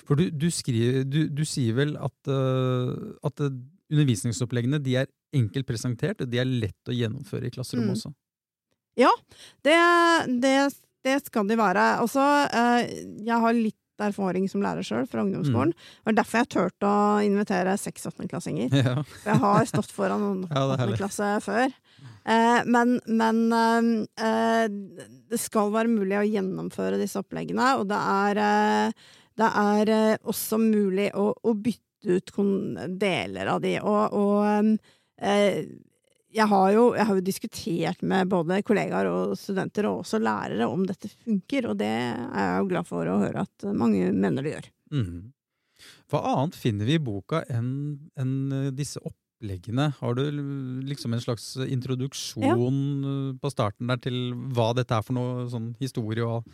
For 0.07 0.19
du, 0.19 0.29
du, 0.31 0.49
skriver, 0.55 1.05
du, 1.05 1.25
du 1.35 1.43
sier 1.49 1.75
vel 1.79 1.97
at, 1.99 2.17
uh, 2.31 2.93
at 3.27 3.43
eh, 3.43 3.57
undervisningsoppleggene 3.91 4.79
de 4.83 4.97
er 5.03 5.11
enkelt 5.35 5.67
presentert, 5.69 6.23
og 6.23 6.31
de 6.31 6.39
er 6.43 6.47
lett 6.49 6.91
å 6.91 6.95
gjennomføre 6.95 7.51
i 7.51 7.55
klasserommet 7.55 7.91
Mm. 7.91 7.99
også. 7.99 8.15
Det, 9.65 9.77
det, 10.43 10.55
det 11.07 11.19
skal 11.25 11.49
de 11.49 11.57
være. 11.59 11.85
Også, 12.05 12.21
uh, 12.23 12.81
jeg 13.25 13.43
har 13.45 13.57
litt 13.57 13.77
erfaring 14.01 14.47
som 14.49 14.63
lærer 14.65 14.85
sjøl 14.87 15.07
fra 15.09 15.25
ungdomsskolen. 15.25 15.75
Det 15.75 16.09
var 16.09 16.17
derfor 16.21 16.41
jeg 16.43 16.51
turte 16.55 16.89
å 16.89 17.21
invitere 17.25 17.77
seks-åttendeklassinger. 17.81 18.73
Ja. 18.81 18.95
For 19.05 19.33
jeg 19.33 19.43
har 19.45 19.69
stått 19.69 19.93
foran 19.93 20.45
Ja, 20.55 20.65
det 20.73 21.11
er 21.27 21.45
før. 21.45 21.75
Eh, 22.25 22.61
men 22.69 22.99
men 23.07 23.43
eh, 23.53 24.67
det 25.31 25.41
skal 25.41 25.73
være 25.75 25.93
mulig 25.93 26.19
å 26.21 26.27
gjennomføre 26.27 27.01
disse 27.01 27.21
oppleggene, 27.21 27.75
og 27.81 27.89
det 27.91 28.01
er, 28.01 28.41
eh, 28.45 29.11
det 29.41 29.51
er 29.63 29.93
eh, 29.95 30.17
også 30.29 30.59
mulig 30.61 31.11
å, 31.17 31.31
å 31.33 31.55
bytte 31.57 32.17
ut 32.17 32.33
deler 33.01 33.53
av 33.53 33.61
de. 33.65 33.77
Og, 33.85 34.17
og 34.17 34.75
eh, 35.21 35.67
jeg, 36.31 36.47
har 36.53 36.69
jo, 36.75 36.85
jeg 36.97 37.09
har 37.09 37.19
jo 37.19 37.27
diskutert 37.27 38.05
med 38.07 38.31
både 38.33 38.61
kollegaer 38.67 39.11
og 39.11 39.37
studenter, 39.39 39.89
og 39.91 40.05
også 40.05 40.21
lærere, 40.23 40.69
om 40.69 40.85
dette 40.89 41.11
funker, 41.13 41.71
og 41.71 41.81
det 41.81 41.91
er 41.91 42.47
jeg 42.47 42.63
jo 42.63 42.71
glad 42.75 42.89
for 42.89 43.11
å 43.11 43.21
høre 43.25 43.47
at 43.47 43.69
mange 43.77 44.13
mener 44.13 44.47
det 44.47 44.57
gjør. 44.57 44.71
Mm. 44.97 45.33
Hva 46.11 46.21
annet 46.35 46.57
finner 46.59 46.89
vi 46.89 46.99
i 46.99 47.03
boka 47.03 47.45
enn 47.49 47.73
enn, 48.21 48.37
eh, 48.53 48.71
disse 48.77 49.01
oppleggene? 49.01 49.91
Har 50.01 50.17
du 50.19 50.25
liksom 50.89 51.15
en 51.15 51.23
slags 51.23 51.55
introduksjon 51.65 52.49
ja. 52.49 53.37
på 53.41 53.53
starten 53.53 53.89
der 53.93 54.03
til 54.03 54.35
hva 54.53 54.73
dette 54.77 54.97
er 54.97 55.07
for 55.07 55.17
noe 55.17 55.47
sånn 55.53 55.73
historie 55.81 56.27
og 56.27 56.49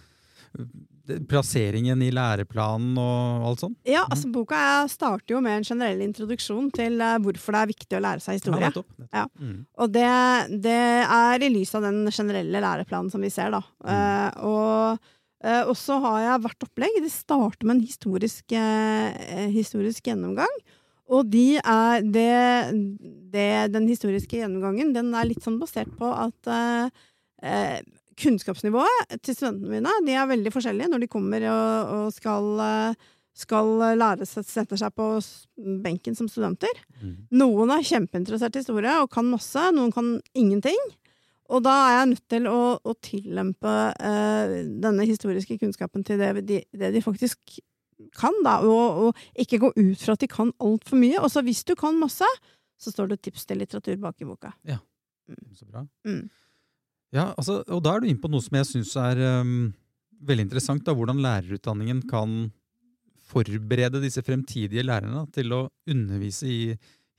plasseringen 1.31 2.01
i 2.03 2.09
læreplanen 2.15 2.97
og 2.99 3.45
alt 3.51 3.63
sånt? 3.63 3.77
Ja, 3.87 4.05
altså 4.11 4.31
Boka 4.35 4.59
er- 4.59 4.89
starter 4.91 5.37
jo 5.37 5.41
med 5.45 5.61
en 5.61 5.67
generell 5.69 6.03
introduksjon 6.03 6.71
til 6.75 7.01
eh, 7.01 7.19
hvorfor 7.23 7.55
det 7.55 7.61
er 7.61 7.73
viktig 7.73 7.99
å 7.99 8.03
lære 8.03 8.25
seg 8.25 8.41
historie. 8.41 8.61
Ja, 8.61 8.71
nettopp. 8.73 8.89
nettopp. 8.99 9.13
Ja. 9.15 9.27
Mm. 9.39 9.61
Og 9.79 9.93
det, 9.95 10.09
det 10.67 10.81
er 11.05 11.47
i 11.47 11.53
lys 11.55 11.75
av 11.79 11.87
den 11.87 12.01
generelle 12.11 12.65
læreplanen 12.65 13.13
som 13.13 13.23
vi 13.23 13.31
ser, 13.31 13.55
da. 13.55 13.63
Eh, 13.87 14.41
og 14.47 14.99
uh, 15.47 15.63
og 15.69 15.77
så 15.79 16.01
har 16.03 16.19
jeg 16.25 16.43
hvert 16.47 16.67
opplegg. 16.67 16.99
Det 17.05 17.13
starter 17.13 17.69
med 17.69 17.77
en 17.77 17.87
historisk, 17.87 18.57
uh, 18.57 19.47
historisk 19.53 20.11
gjennomgang. 20.11 20.59
Og 21.07 21.29
de 21.31 21.59
er, 21.61 22.03
det, 22.03 22.31
det, 23.31 23.51
den 23.71 23.87
historiske 23.87 24.41
gjennomgangen 24.41 24.91
den 24.97 25.13
er 25.15 25.29
litt 25.29 25.45
sånn 25.45 25.61
basert 25.61 25.93
på 26.01 26.09
at 26.11 26.51
eh, 26.51 26.89
eh, 27.47 27.77
kunnskapsnivået 28.21 29.19
til 29.23 29.37
studentene 29.37 29.77
mine 29.77 29.93
de 30.07 30.17
er 30.17 30.31
veldig 30.31 30.53
forskjellige 30.55 30.91
når 30.93 31.05
de 31.05 31.11
kommer 31.13 31.47
og, 31.53 31.93
og 31.97 32.15
skal, 32.17 32.49
eh, 32.65 33.09
skal 33.37 33.73
lære 34.01 34.29
seg, 34.29 34.47
sette 34.49 34.79
seg 34.81 34.95
på 34.97 35.09
benken 35.85 36.17
som 36.17 36.29
studenter. 36.33 36.81
Mm. 37.03 37.17
Noen 37.43 37.75
er 37.75 37.85
kjempeinteressert 37.87 38.57
i 38.57 38.65
historie 38.65 38.95
og 39.03 39.11
kan 39.13 39.29
masse, 39.29 39.69
noen 39.77 39.93
kan 39.95 40.17
ingenting. 40.35 40.81
Og 41.53 41.63
da 41.63 41.73
er 41.85 41.95
jeg 42.01 42.11
nødt 42.15 42.27
til 42.33 42.49
å, 42.51 42.61
å 42.83 42.97
tillempe 43.05 43.75
eh, 44.03 44.57
denne 44.83 45.07
historiske 45.07 45.59
kunnskapen 45.61 46.03
til 46.07 46.19
det 46.19 46.33
de, 46.49 46.61
det 46.75 46.91
de 46.97 47.03
faktisk 47.05 47.61
kan, 48.17 48.35
da, 48.45 48.59
og, 48.67 49.07
og 49.07 49.41
ikke 49.41 49.61
gå 49.63 49.71
ut 49.77 50.03
fra 50.03 50.17
at 50.17 50.25
de 50.25 50.29
kan 50.31 50.51
altfor 50.63 50.99
mye. 51.01 51.21
Og 51.23 51.31
så 51.33 51.45
hvis 51.47 51.63
du 51.69 51.77
kan 51.79 51.97
masse, 52.01 52.27
så 52.77 52.93
står 52.93 53.13
det 53.13 53.23
tips 53.25 53.47
til 53.49 53.63
litteratur 53.63 54.01
bak 54.03 54.21
i 54.21 54.29
boka. 54.29 54.53
Ja, 54.69 54.81
Så 55.57 55.69
bra. 55.69 55.87
Mm. 56.07 56.27
Ja, 57.17 57.31
altså, 57.33 57.63
og 57.73 57.81
da 57.85 57.95
er 57.97 58.03
du 58.03 58.11
inne 58.11 58.21
på 58.21 58.31
noe 58.31 58.45
som 58.45 58.59
jeg 58.59 58.69
syns 58.69 58.93
er 59.01 59.23
um, 59.41 59.71
veldig 60.29 60.47
interessant. 60.49 60.85
Da, 60.85 60.95
hvordan 60.97 61.23
lærerutdanningen 61.25 62.05
kan 62.11 62.37
forberede 63.27 64.03
disse 64.05 64.23
fremtidige 64.25 64.85
lærerne 64.87 65.25
til 65.35 65.55
å 65.57 65.63
undervise 65.91 66.51
i 66.51 66.61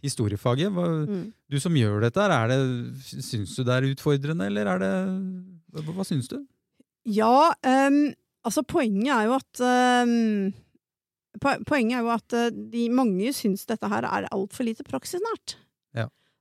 historiefaget. 0.06 0.72
Hva, 0.72 0.86
Mm. 1.08 1.34
Du 1.50 1.60
som 1.60 1.74
gjør 1.74 2.02
dette, 2.04 2.20
er 2.20 2.48
det, 2.52 2.60
syns 3.24 3.56
du 3.56 3.64
det 3.64 3.74
er 3.74 3.90
utfordrende, 3.90 4.46
eller 4.46 4.68
er 4.68 4.80
det 4.84 4.94
Hva, 5.74 5.94
hva 5.96 6.06
syns 6.06 6.28
du? 6.28 6.40
Ja, 7.08 7.54
um, 7.64 8.14
altså 8.44 8.64
poenget 8.68 9.14
er 9.16 9.28
jo 9.30 9.38
at 9.38 9.62
um, 10.04 10.54
Poenget 11.38 12.00
er 12.00 12.02
jo 12.02 12.10
at 12.10 12.34
eh, 12.34 12.54
de, 12.74 12.88
mange 12.90 13.30
syns 13.36 13.68
dette 13.70 13.86
her 13.92 14.08
er 14.10 14.26
altfor 14.34 14.66
lite 14.66 14.82
praksisnært. 14.88 15.54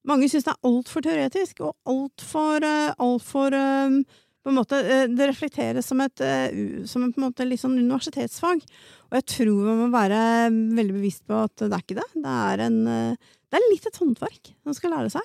Mange 0.07 0.29
syns 0.31 0.47
det 0.47 0.55
er 0.55 0.69
altfor 0.69 1.03
teoretisk 1.03 1.65
og 1.67 1.75
altfor 1.91 2.65
alt 2.67 3.27
for, 3.27 3.55
ehm, 3.55 4.05
på 4.47 4.53
en 4.53 4.59
måte, 4.61 4.79
eh, 4.79 5.07
Det 5.09 5.29
reflekteres 5.29 5.85
som 5.85 6.01
et, 6.01 6.21
eh, 6.21 6.87
som 6.87 7.03
en 7.03 7.13
måte, 7.13 7.47
litt 7.47 7.59
sånn 7.61 7.79
universitetsfag. 7.79 8.63
Og 9.11 9.13
jeg 9.13 9.27
tror 9.27 9.65
man 9.65 9.91
må 9.91 9.91
være 9.91 10.51
veldig 10.51 10.95
bevisst 10.95 11.27
på 11.27 11.35
at 11.35 11.57
det 11.57 11.73
er 11.73 11.83
ikke 11.83 11.99
det. 11.99 12.09
Det 12.15 12.25
er, 12.31 12.61
en, 12.61 12.87
eh, 12.87 13.17
det 13.51 13.59
er 13.59 13.71
litt 13.73 13.87
et 13.87 13.99
håndverk 13.99 14.55
man 14.65 14.75
skal 14.75 14.91
lære 14.93 15.11
seg. 15.11 15.23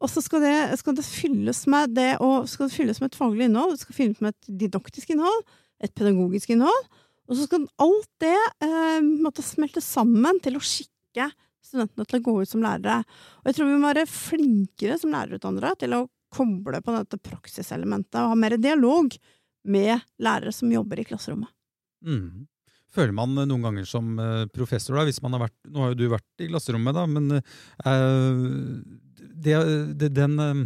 Og 0.00 0.08
så 0.10 0.22
skal 0.22 0.40
det, 0.42 0.78
skal 0.78 0.94
det 0.94 1.04
fylles 1.06 1.66
med 1.66 1.94
det, 1.94 2.20
og 2.20 2.48
skal 2.48 2.68
det 2.68 2.74
fylles 2.74 3.00
med 3.00 3.12
et 3.12 3.18
faglig 3.18 3.46
innhold, 3.46 3.70
det 3.70 3.82
skal 3.84 3.94
fylles 3.94 4.20
med 4.20 4.34
et 4.34 4.58
didaktisk 4.58 5.10
innhold, 5.14 5.42
et 5.82 5.94
pedagogisk 5.94 6.50
innhold, 6.50 6.88
og 7.30 7.38
så 7.38 7.46
skal 7.46 7.68
alt 7.78 8.10
det 8.22 8.38
eh, 8.66 9.00
måtte 9.00 9.44
smelte 9.46 9.82
sammen 9.82 10.40
til 10.42 10.58
å 10.58 10.62
skikke 10.62 11.28
studentene 11.64 12.06
til 12.08 12.20
å 12.20 12.24
gå 12.26 12.34
ut 12.42 12.50
som 12.50 12.64
lærere. 12.64 13.02
Og 13.42 13.50
jeg 13.50 13.58
tror 13.58 13.70
vi 13.70 13.78
må 13.78 13.90
være 13.92 14.08
flinkere 14.10 14.98
som 15.00 15.14
lærerutdannere 15.14 15.74
til 15.80 15.96
å 15.96 16.06
koble 16.32 16.80
på 16.82 16.94
dette 16.96 17.20
praksiselementet 17.20 18.20
og 18.22 18.32
ha 18.32 18.38
mer 18.38 18.56
dialog 18.60 19.12
med 19.68 20.00
lærere 20.22 20.52
som 20.54 20.72
jobber 20.72 21.02
i 21.02 21.06
klasserommet. 21.06 21.50
Mm. 22.06 22.48
Føler 22.92 23.14
man 23.16 23.32
noen 23.36 23.64
ganger 23.64 23.86
som 23.88 24.18
eh, 24.20 24.44
professor, 24.52 24.98
da, 24.98 25.06
hvis 25.08 25.22
man 25.24 25.36
har 25.36 25.46
vært 25.46 25.70
Nå 25.72 25.80
har 25.80 25.92
jo 25.92 26.00
du 26.02 26.06
vært 26.12 26.44
i 26.44 26.48
klasserommet, 26.50 26.96
da, 26.96 27.06
men 27.08 27.38
uh, 27.38 28.82
det, 29.32 29.54
det, 29.96 30.10
den, 30.12 30.34
eh, 30.42 30.64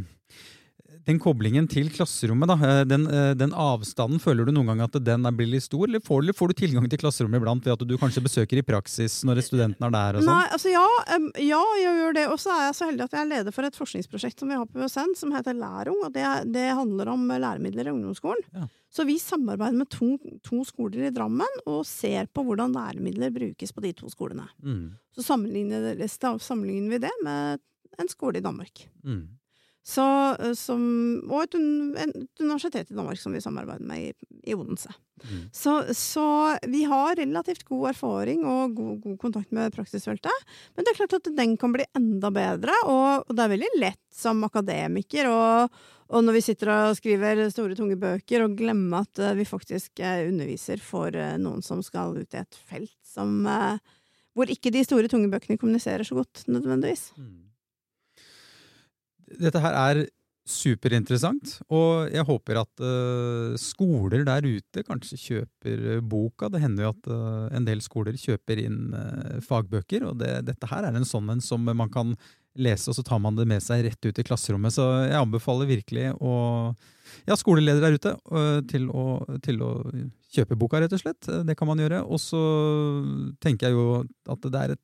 den 1.07 1.19
koblingen 1.23 1.69
til 1.71 1.88
klasserommet, 1.95 2.49
da, 2.51 2.57
eh, 2.66 2.85
den, 2.85 3.07
eh, 3.07 3.33
den 3.38 3.53
avstanden, 3.53 4.19
føler 4.19 4.47
du 4.47 4.53
noen 4.53 4.66
gang 4.73 4.81
at 4.83 4.97
den 5.05 5.25
er- 5.27 5.33
blir 5.33 5.47
litt 5.47 5.62
stor, 5.62 5.87
eller 5.87 6.01
får, 6.01 6.23
eller 6.23 6.33
får 6.35 6.49
du 6.49 6.55
tilgang 6.55 6.88
til 6.90 6.99
klasserommet 6.99 7.40
iblant 7.40 7.62
ved 7.64 7.73
at 7.73 7.87
du 7.87 7.97
kanskje 7.97 8.23
besøker 8.25 8.59
i 8.59 8.62
praksis 8.66 9.23
når 9.25 9.42
studenten 9.47 9.87
er 9.87 9.90
der 9.90 10.19
og 10.19 10.23
sånn? 10.25 10.33
Nei, 10.35 10.49
altså 10.51 10.73
ja, 10.73 10.87
ja, 11.38 11.62
jeg 11.79 11.95
gjør 12.01 12.14
det. 12.14 12.27
Og 12.33 12.38
så 12.42 12.51
er 12.51 12.64
jeg 12.66 12.75
så 12.75 12.88
heldig 12.90 13.05
at 13.05 13.12
jeg 13.12 13.21
er 13.23 13.31
leder 13.37 13.53
for 13.53 13.62
et 13.64 13.79
forskningsprosjekt 13.79 14.38
som 14.38 14.49
vi 14.49 14.55
har 14.59 14.66
på 14.66 14.83
USN, 14.83 15.14
som 15.14 15.31
heter 15.31 15.55
Lærung, 15.55 16.03
og 16.05 16.12
det, 16.12 16.53
det 16.53 16.75
handler 16.75 17.09
om 17.09 17.29
læremidler 17.29 17.87
i 17.87 17.95
ungdomsskolen. 17.95 18.42
Ja. 18.53 18.66
Så 18.90 19.05
vi 19.07 19.19
samarbeider 19.21 19.77
med 19.77 19.90
to, 19.90 20.16
to 20.42 20.64
skoler 20.64 21.07
i 21.07 21.11
Drammen 21.14 21.62
og 21.66 21.85
ser 21.87 22.27
på 22.33 22.42
hvordan 22.47 22.73
læremidler 22.73 23.31
brukes 23.35 23.71
på 23.73 23.83
de 23.83 23.92
to 23.92 24.09
skolene. 24.09 24.49
Mm. 24.64 24.95
Så 25.14 25.23
sammenligner, 25.23 25.95
sammenligner 26.40 26.90
vi 26.90 26.99
det 27.07 27.12
med 27.23 27.61
en 28.01 28.09
skole 28.09 28.38
i 28.38 28.45
Danmark. 28.45 28.87
Mm. 29.05 29.29
Så, 29.87 30.05
eh, 30.42 30.55
som, 30.59 30.81
og 31.31 31.44
et, 31.44 31.55
et 32.03 32.40
universitet 32.42 32.90
i 32.90 32.96
Danmark 32.96 33.20
som 33.20 33.35
vi 33.37 33.42
samarbeider 33.42 33.87
med 33.87 34.09
i, 34.09 34.31
i 34.51 34.57
Odense. 34.57 34.90
Mm. 35.22 35.44
Så, 35.55 35.77
så, 35.94 36.27
vi 36.66 36.83
har 36.90 37.14
relativt 37.16 37.62
god 37.68 37.92
erfaring 37.92 38.42
og 38.42 38.75
god, 38.75 38.96
god, 39.05 39.14
kontakt 39.22 39.55
med 39.55 39.77
praksisfeltet. 39.77 40.42
Men 40.75 40.83
det 40.83 40.92
er 40.92 40.99
klart 40.99 41.16
at 41.20 41.31
den 41.38 41.55
kan 41.61 41.77
bli 41.77 41.87
enda 41.96 42.33
bedre, 42.35 42.75
og, 42.90 43.29
og 43.29 43.31
det 43.31 43.46
er 43.46 43.55
veldig 43.55 43.70
lett 43.79 44.03
som 44.16 44.42
akademiker 44.49 45.31
og, 45.31 45.79
og 46.11 46.27
når 46.27 46.38
vi 46.40 46.44
sitter 46.49 46.72
og 46.75 46.99
skriver 46.99 47.46
store, 47.55 47.79
tunge 47.79 47.99
bøker, 48.01 48.42
og 48.42 48.59
glemme 48.59 49.05
at 49.07 49.22
uh, 49.22 49.33
vi 49.38 49.46
faktisk 49.46 50.03
uh, 50.03 50.27
underviser 50.27 50.83
for 50.83 51.14
noen 51.38 51.62
som 51.66 51.83
skal 51.85 52.18
ut 52.18 52.35
i 52.35 52.42
et 52.42 52.62
felt 52.66 52.94
som 53.07 53.38
Hvor 54.37 54.51
ikke 54.51 54.75
de 54.75 54.83
store, 54.85 55.09
tunge 55.09 55.31
bøkene 55.33 55.59
kommuniserer 55.59 56.05
så 56.05 56.18
godt, 56.18 56.42
nødvendigvis. 56.51 57.12
Mm. 57.16 57.46
Dette 59.27 59.62
her 59.62 59.77
er 59.81 60.07
superinteressant, 60.47 61.57
og 61.75 62.07
jeg 62.15 62.23
håper 62.29 62.61
at 62.61 62.83
uh, 62.83 63.57
skoler 63.59 64.23
der 64.29 64.47
ute 64.47 64.85
kanskje 64.87 65.19
kjøper 65.19 66.03
boka. 66.07 66.47
Det 66.53 66.61
hender 66.62 66.87
jo 66.87 66.91
at 66.93 67.09
uh, 67.11 67.47
en 67.57 67.67
del 67.67 67.83
skoler 67.83 68.15
kjøper 68.21 68.62
inn 68.62 68.95
uh, 68.95 69.41
fagbøker, 69.43 70.07
og 70.07 70.21
det, 70.23 70.31
dette 70.47 70.69
her 70.71 70.87
er 70.87 70.95
en 70.95 71.09
sånn 71.09 71.33
en 71.35 71.43
som 71.43 71.67
man 71.67 71.91
kan 71.91 72.15
lese, 72.57 72.89
og 72.89 72.97
så 72.97 73.03
tar 73.05 73.19
man 73.21 73.35
det 73.37 73.49
med 73.51 73.65
seg 73.65 73.83
rett 73.89 74.07
ut 74.07 74.21
i 74.23 74.27
klasserommet. 74.27 74.77
Så 74.77 74.87
jeg 75.09 75.19
anbefaler 75.19 75.69
virkelig 75.69 76.12
å, 76.23 76.37
ja, 77.27 77.37
skoleledere 77.37 77.91
der 77.91 77.99
ute 77.99 78.62
til 78.71 78.87
å, 78.89 79.07
til 79.45 79.61
å 79.67 79.73
kjøpe 80.33 80.57
boka, 80.57 80.81
rett 80.81 80.95
og 80.95 81.03
slett. 81.03 81.27
Det 81.27 81.57
kan 81.59 81.69
man 81.69 81.83
gjøre. 81.83 82.01
Og 82.07 82.23
så 82.23 82.41
tenker 83.45 83.69
jeg 83.69 83.77
jo 83.77 83.99
at 84.33 84.49
det 84.49 84.62
er, 84.62 84.77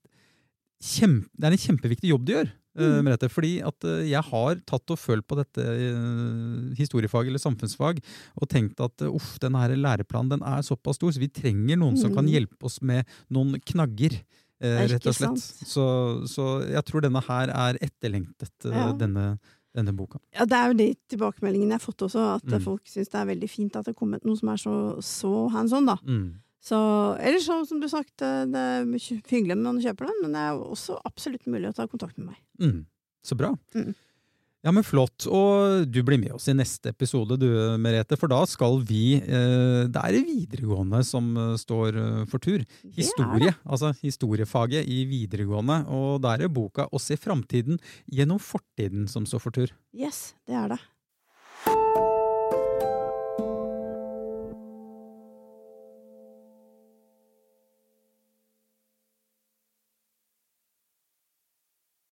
kjempe, 0.85 1.31
det 1.33 1.49
er 1.49 1.57
en 1.57 1.65
kjempeviktig 1.65 2.13
jobb 2.13 2.29
de 2.29 2.37
gjør. 2.37 2.53
Eh, 2.73 2.89
mm. 2.89 3.05
Merete, 3.05 3.29
fordi 3.29 3.53
at 3.65 3.85
eh, 3.85 4.07
jeg 4.09 4.25
har 4.31 4.61
tatt 4.69 4.93
og 4.95 5.01
følt 5.01 5.27
på 5.29 5.37
dette 5.37 5.61
uh, 5.61 6.71
historiefag 6.79 7.29
eller 7.29 7.43
samfunnsfag 7.43 8.01
og 8.41 8.49
tenkt 8.49 8.81
at 8.81 9.05
uff, 9.11 9.35
denne 9.43 9.61
her 9.61 9.75
læreplanen 9.77 10.39
den 10.39 10.47
er 10.49 10.65
såpass 10.65 10.97
stor, 10.97 11.13
så 11.13 11.21
vi 11.21 11.29
trenger 11.29 11.77
noen 11.77 11.99
mm. 11.99 12.01
som 12.01 12.15
kan 12.15 12.25
mm. 12.25 12.33
hjelpe 12.33 12.69
oss 12.69 12.81
med 12.81 13.09
noen 13.33 13.59
knagger. 13.61 14.23
Rett 14.63 15.09
og 15.11 15.17
slett. 15.17 15.43
Så, 15.43 15.85
så, 16.31 16.45
jeg 16.71 16.85
tror 16.87 17.03
denne 17.03 17.21
her 17.27 17.51
er 17.51 17.81
etterlengtet, 17.83 18.53
ja. 18.71 18.85
denne, 18.95 19.33
denne, 19.75 19.95
boka. 19.97 20.21
Ja, 20.37 20.47
Det 20.47 20.55
er 20.55 20.71
jo 20.71 20.77
de 20.79 20.87
tilbakemeldingene 21.11 21.75
jeg 21.75 21.83
har 21.83 21.83
fått 21.83 22.05
også, 22.07 22.29
at 22.39 22.47
mm. 22.47 22.61
folk 22.63 22.87
syns 22.87 23.11
det 23.11 23.19
er 23.19 23.29
veldig 23.33 23.51
fint 23.51 23.77
at 23.77 23.89
det 23.89 23.97
er 23.97 23.99
kommet 23.99 24.25
noe 24.29 24.39
som 24.39 24.53
er 24.55 24.63
så, 24.63 24.77
så 25.03 25.33
hands 25.53 25.75
on. 25.77 25.91
da. 25.91 25.99
Så, 26.63 26.79
eller 27.19 27.43
så, 27.43 27.59
som 27.67 27.81
du 27.83 27.89
sagt, 27.91 28.15
det 28.23 28.61
er 28.61 28.87
hyggelig 28.87 29.57
når 29.59 29.67
man 29.67 29.83
kjøper 29.83 30.07
den, 30.07 30.21
men 30.23 30.37
det 30.37 30.45
er 30.47 30.61
også 30.63 31.01
absolutt 31.09 31.49
mulig 31.51 31.73
å 31.73 31.75
ta 31.75 31.89
kontakt 31.91 32.15
med 32.21 32.31
meg. 32.31 32.39
Mm. 32.63 32.85
Så 33.27 33.35
bra. 33.39 33.51
Mm. 33.75 33.91
Ja, 34.63 34.71
men 34.71 34.85
Flott. 34.87 35.27
Og 35.27 35.89
du 35.91 35.99
blir 36.07 36.21
med 36.23 36.37
oss 36.37 36.47
i 36.51 36.55
neste 36.55 36.93
episode, 36.93 37.35
du 37.41 37.49
Merete. 37.83 38.15
For 38.19 38.31
da 38.31 38.45
skal 38.47 38.79
vi 38.87 39.17
eh, 39.19 39.89
Det 39.91 40.05
er 40.07 40.19
videregående 40.23 41.03
som 41.07 41.33
eh, 41.35 41.57
står 41.59 41.99
eh, 41.99 42.23
for 42.31 42.43
tur. 42.43 42.63
Historie. 42.95 43.57
Altså 43.67 43.91
historiefaget 44.05 44.87
i 44.87 45.03
videregående. 45.11 45.83
Og 45.91 46.23
da 46.23 46.37
er 46.37 46.45
det 46.45 46.55
boka 46.55 46.87
'Å 46.87 47.03
se 47.03 47.19
framtiden 47.19 47.83
gjennom 48.07 48.39
fortiden' 48.39 49.11
som 49.11 49.27
står 49.27 49.43
for 49.43 49.59
tur. 49.59 49.75
Yes, 49.91 50.35
det 50.47 50.55
er 50.55 50.77
det. 50.77 52.12